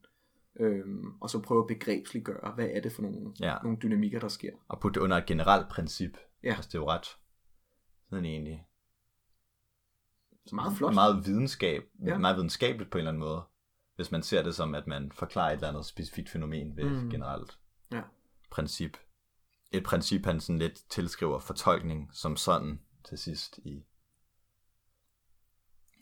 [0.60, 3.58] Øhm, og så prøve at begrebsliggøre, hvad er det for nogle, ja.
[3.64, 4.52] nogle dynamikker, der sker.
[4.68, 6.18] Og putte det under et generelt princip.
[6.44, 6.50] Ja.
[6.50, 7.08] Altså det er jo ret
[8.10, 8.66] sådan egentlig
[10.46, 10.94] så meget flot.
[10.94, 12.18] Meget videnskab, ja.
[12.18, 13.42] meget videnskabeligt på en eller anden måde.
[13.96, 17.10] Hvis man ser det som, at man forklarer et eller andet specifikt fænomen ved mm.
[17.10, 17.60] generelt
[17.92, 18.02] ja.
[18.50, 18.98] Princip.
[19.72, 23.86] Et princip, han sådan lidt tilskriver fortolkning som sådan til sidst i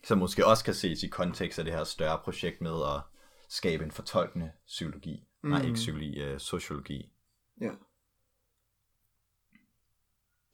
[0.06, 3.02] som måske også kan ses i kontekst af det her større projekt med at
[3.48, 5.28] skabe en fortolkende psykologi.
[5.42, 5.50] Mm.
[5.50, 7.12] Nej, ikke psykologi, øh, sociologi.
[7.60, 7.70] Ja.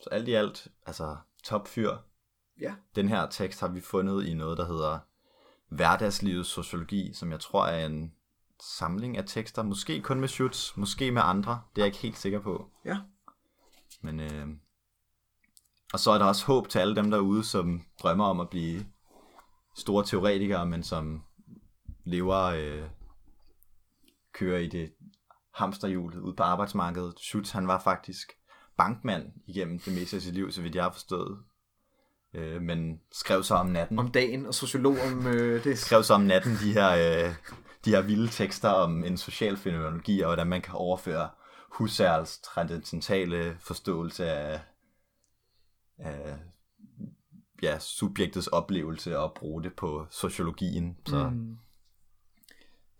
[0.00, 1.96] Så alt i alt, altså top fyr.
[2.60, 2.74] Ja.
[2.96, 4.98] Den her tekst har vi fundet i noget, der hedder
[5.68, 8.14] Hverdagslivets sociologi, som jeg tror er en
[8.62, 12.18] samling af tekster, måske kun med Schutz, måske med andre, det er jeg ikke helt
[12.18, 12.70] sikker på.
[12.84, 12.96] Ja.
[14.00, 14.46] Men, øh,
[15.92, 18.86] og så er der også håb til alle dem derude, som drømmer om at blive
[19.76, 21.22] store teoretikere, men som
[22.04, 22.82] lever, øh,
[24.32, 24.92] kører i det
[25.54, 27.14] hamsterhjul ude på arbejdsmarkedet.
[27.20, 28.32] Schutz, han var faktisk
[28.76, 31.38] bankmand igennem det meste af sit liv, så vidt jeg har forstået.
[32.34, 33.98] Øh, men skrev så om natten.
[33.98, 35.78] Om dagen, og sociolog om øh, det.
[35.78, 36.90] Skrev så om natten de her,
[37.26, 37.34] øh,
[37.84, 41.28] de her vilde tekster om en social fænomenologi, og hvordan man kan overføre
[41.72, 44.60] Husserls transcendentale forståelse af,
[45.98, 46.38] af
[47.62, 50.98] ja, subjektets oplevelse og bruge det på sociologien.
[51.06, 51.56] Så mm.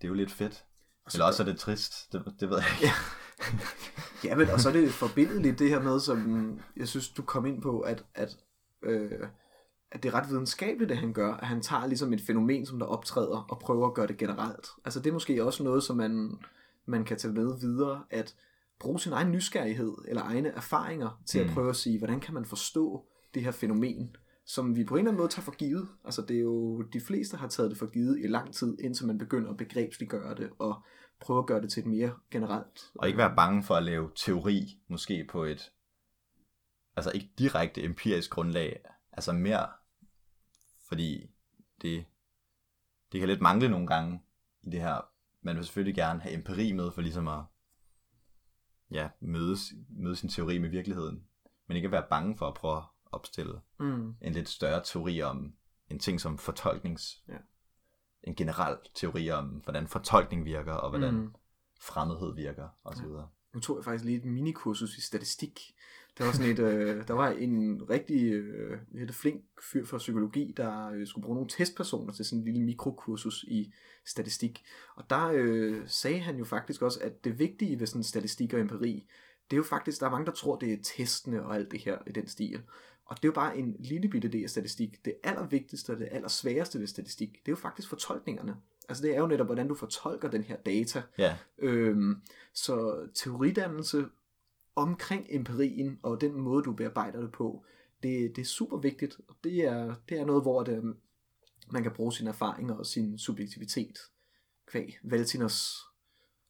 [0.01, 0.65] det er jo lidt fedt.
[1.13, 2.95] Eller også er det trist, det, det ved jeg ikke.
[4.23, 7.45] Ja, men og så er det forbindeligt det her med, som jeg synes, du kom
[7.45, 8.37] ind på, at, at,
[8.83, 9.27] øh,
[9.93, 12.79] at det er ret videnskabeligt, det han gør, at han tager ligesom et fænomen, som
[12.79, 14.67] der optræder, og prøver at gøre det generelt.
[14.85, 16.37] Altså det er måske også noget, som man,
[16.85, 18.35] man kan tage med videre, at
[18.79, 22.45] bruge sin egen nysgerrighed, eller egne erfaringer, til at prøve at sige, hvordan kan man
[22.45, 24.15] forstå det her fænomen,
[24.45, 25.87] som vi på en eller anden måde tager for givet.
[26.05, 29.07] Altså det er jo, de fleste har taget det for givet i lang tid, indtil
[29.07, 30.83] man begynder at begrebsliggøre det, og
[31.21, 32.91] prøve at gøre det til et mere generelt.
[32.95, 35.71] Og ikke være bange for at lave teori, måske på et,
[36.95, 38.79] altså ikke direkte empirisk grundlag,
[39.11, 39.67] altså mere,
[40.93, 41.29] fordi
[41.81, 42.05] det,
[43.11, 44.21] det kan lidt mangle nogle gange
[44.61, 45.01] i det her.
[45.41, 47.43] Man vil selvfølgelig gerne have empiri med, for ligesom at
[48.91, 49.57] ja, møde,
[49.89, 51.23] møde sin teori med virkeligheden.
[51.67, 54.15] Men ikke at være bange for at prøve at opstille Mm.
[54.21, 55.53] en lidt større teori om
[55.89, 57.23] en ting som fortolknings...
[57.27, 57.37] Ja.
[58.23, 61.19] En generel teori om, hvordan fortolkning virker, og hvordan Mm.
[61.19, 61.33] mm.
[61.81, 63.29] fremmedhed virker, og så videre.
[63.53, 65.72] Nu tog jeg faktisk lige et minikursus i statistik.
[66.17, 69.41] Der var sådan et, øh, der var en rigtig øh, det, flink
[69.71, 73.73] fyr for psykologi, der øh, skulle bruge nogle testpersoner til sådan en lille mikrokursus i
[74.05, 74.63] statistik.
[74.95, 78.59] Og der øh, sagde han jo faktisk også, at det vigtige ved sådan statistik og
[78.59, 79.07] empiri,
[79.51, 81.79] det er jo faktisk, der er mange, der tror, det er testene og alt det
[81.79, 82.61] her i den stil.
[83.05, 85.05] Og det er jo bare en lille bitte del af statistik.
[85.05, 88.55] Det allervigtigste og det allersværeste ved statistik, det er jo faktisk fortolkningerne.
[88.89, 91.01] Altså det er jo netop, hvordan du fortolker den her data.
[91.17, 92.21] Ja, Øhm,
[92.53, 94.05] så teoridannelse
[94.75, 97.65] omkring empirien og den måde, du bearbejder det på,
[98.03, 99.17] det, det er super vigtigt.
[99.27, 100.95] Og det er, det er noget, hvor det,
[101.71, 103.97] man kan bruge sine erfaringer og sin subjektivitet
[104.67, 105.79] kvæg Valtiners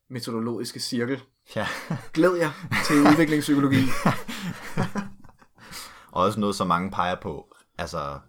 [0.10, 1.22] metodologiske cirkel.
[1.56, 1.68] ja.
[2.14, 2.52] Glæd jer
[2.88, 3.84] til udviklingspsykologi.
[6.12, 8.20] Og også noget, som mange peger på, altså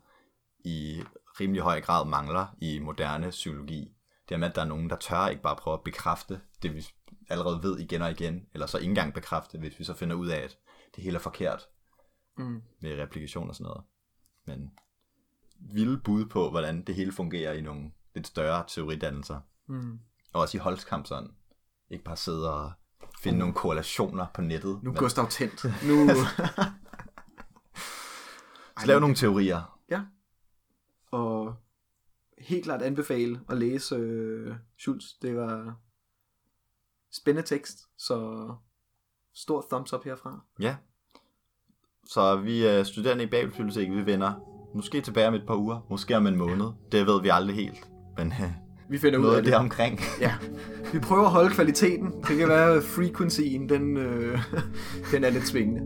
[0.65, 1.03] i
[1.41, 3.95] rimelig høj grad mangler i moderne psykologi.
[4.29, 6.75] Det er med, at der er nogen, der tør ikke bare prøve at bekræfte det,
[6.75, 6.87] vi
[7.29, 10.29] allerede ved igen og igen, eller så ikke engang bekræfte, hvis vi så finder ud
[10.29, 10.59] af, at
[10.97, 11.69] det hele er forkert
[12.39, 12.63] Mm.
[12.81, 13.83] med replikation og sådan noget.
[14.47, 14.71] Men
[15.73, 19.41] vilde bud på, hvordan det hele fungerer i nogle lidt større teoridannelser.
[19.67, 19.99] Mm.
[20.33, 21.31] Og også i holdkamp sådan.
[21.91, 22.73] Ikke bare sidde og
[23.23, 24.83] finde nogle korrelationer på nettet.
[24.83, 25.65] Nu men Gustav tændt.
[25.89, 26.15] Nu...
[28.81, 29.79] så lav nogle teorier.
[29.91, 30.03] Ja.
[31.11, 31.55] Og
[32.39, 35.05] helt klart anbefale at læse øh, Schultz.
[35.23, 35.77] Det var
[37.17, 38.49] spændende tekst, så
[39.35, 40.41] stor thumbs up herfra.
[40.61, 40.77] Ja.
[42.07, 44.33] Så vi er studerende i Babelsbiblioteket, vi vender
[44.75, 46.67] måske tilbage om et par uger, måske om en måned.
[46.93, 47.89] Det ved vi aldrig helt,
[48.19, 48.51] men øh,
[48.91, 49.53] Vi finder ud noget af af det.
[49.53, 50.01] det omkring.
[50.21, 50.35] Ja.
[50.93, 52.13] Vi prøver at holde kvaliteten.
[52.29, 54.39] Det kan være, at frequencyen, den, øh,
[55.13, 55.81] den er lidt svingende.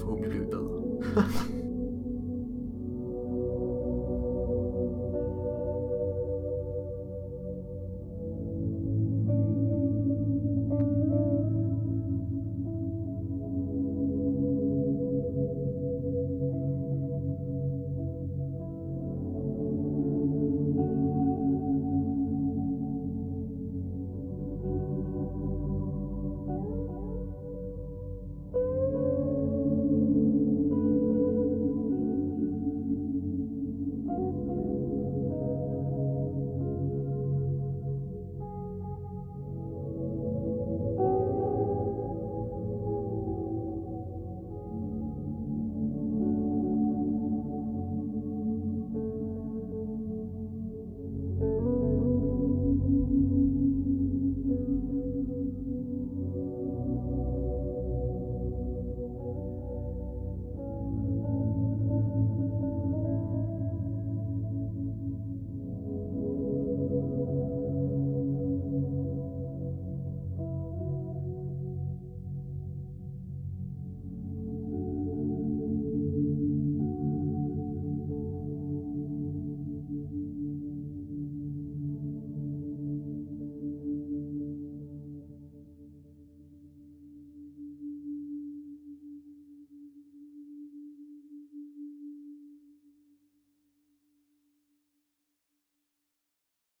[0.00, 1.24] Forhåbentlig bliver vi bedre.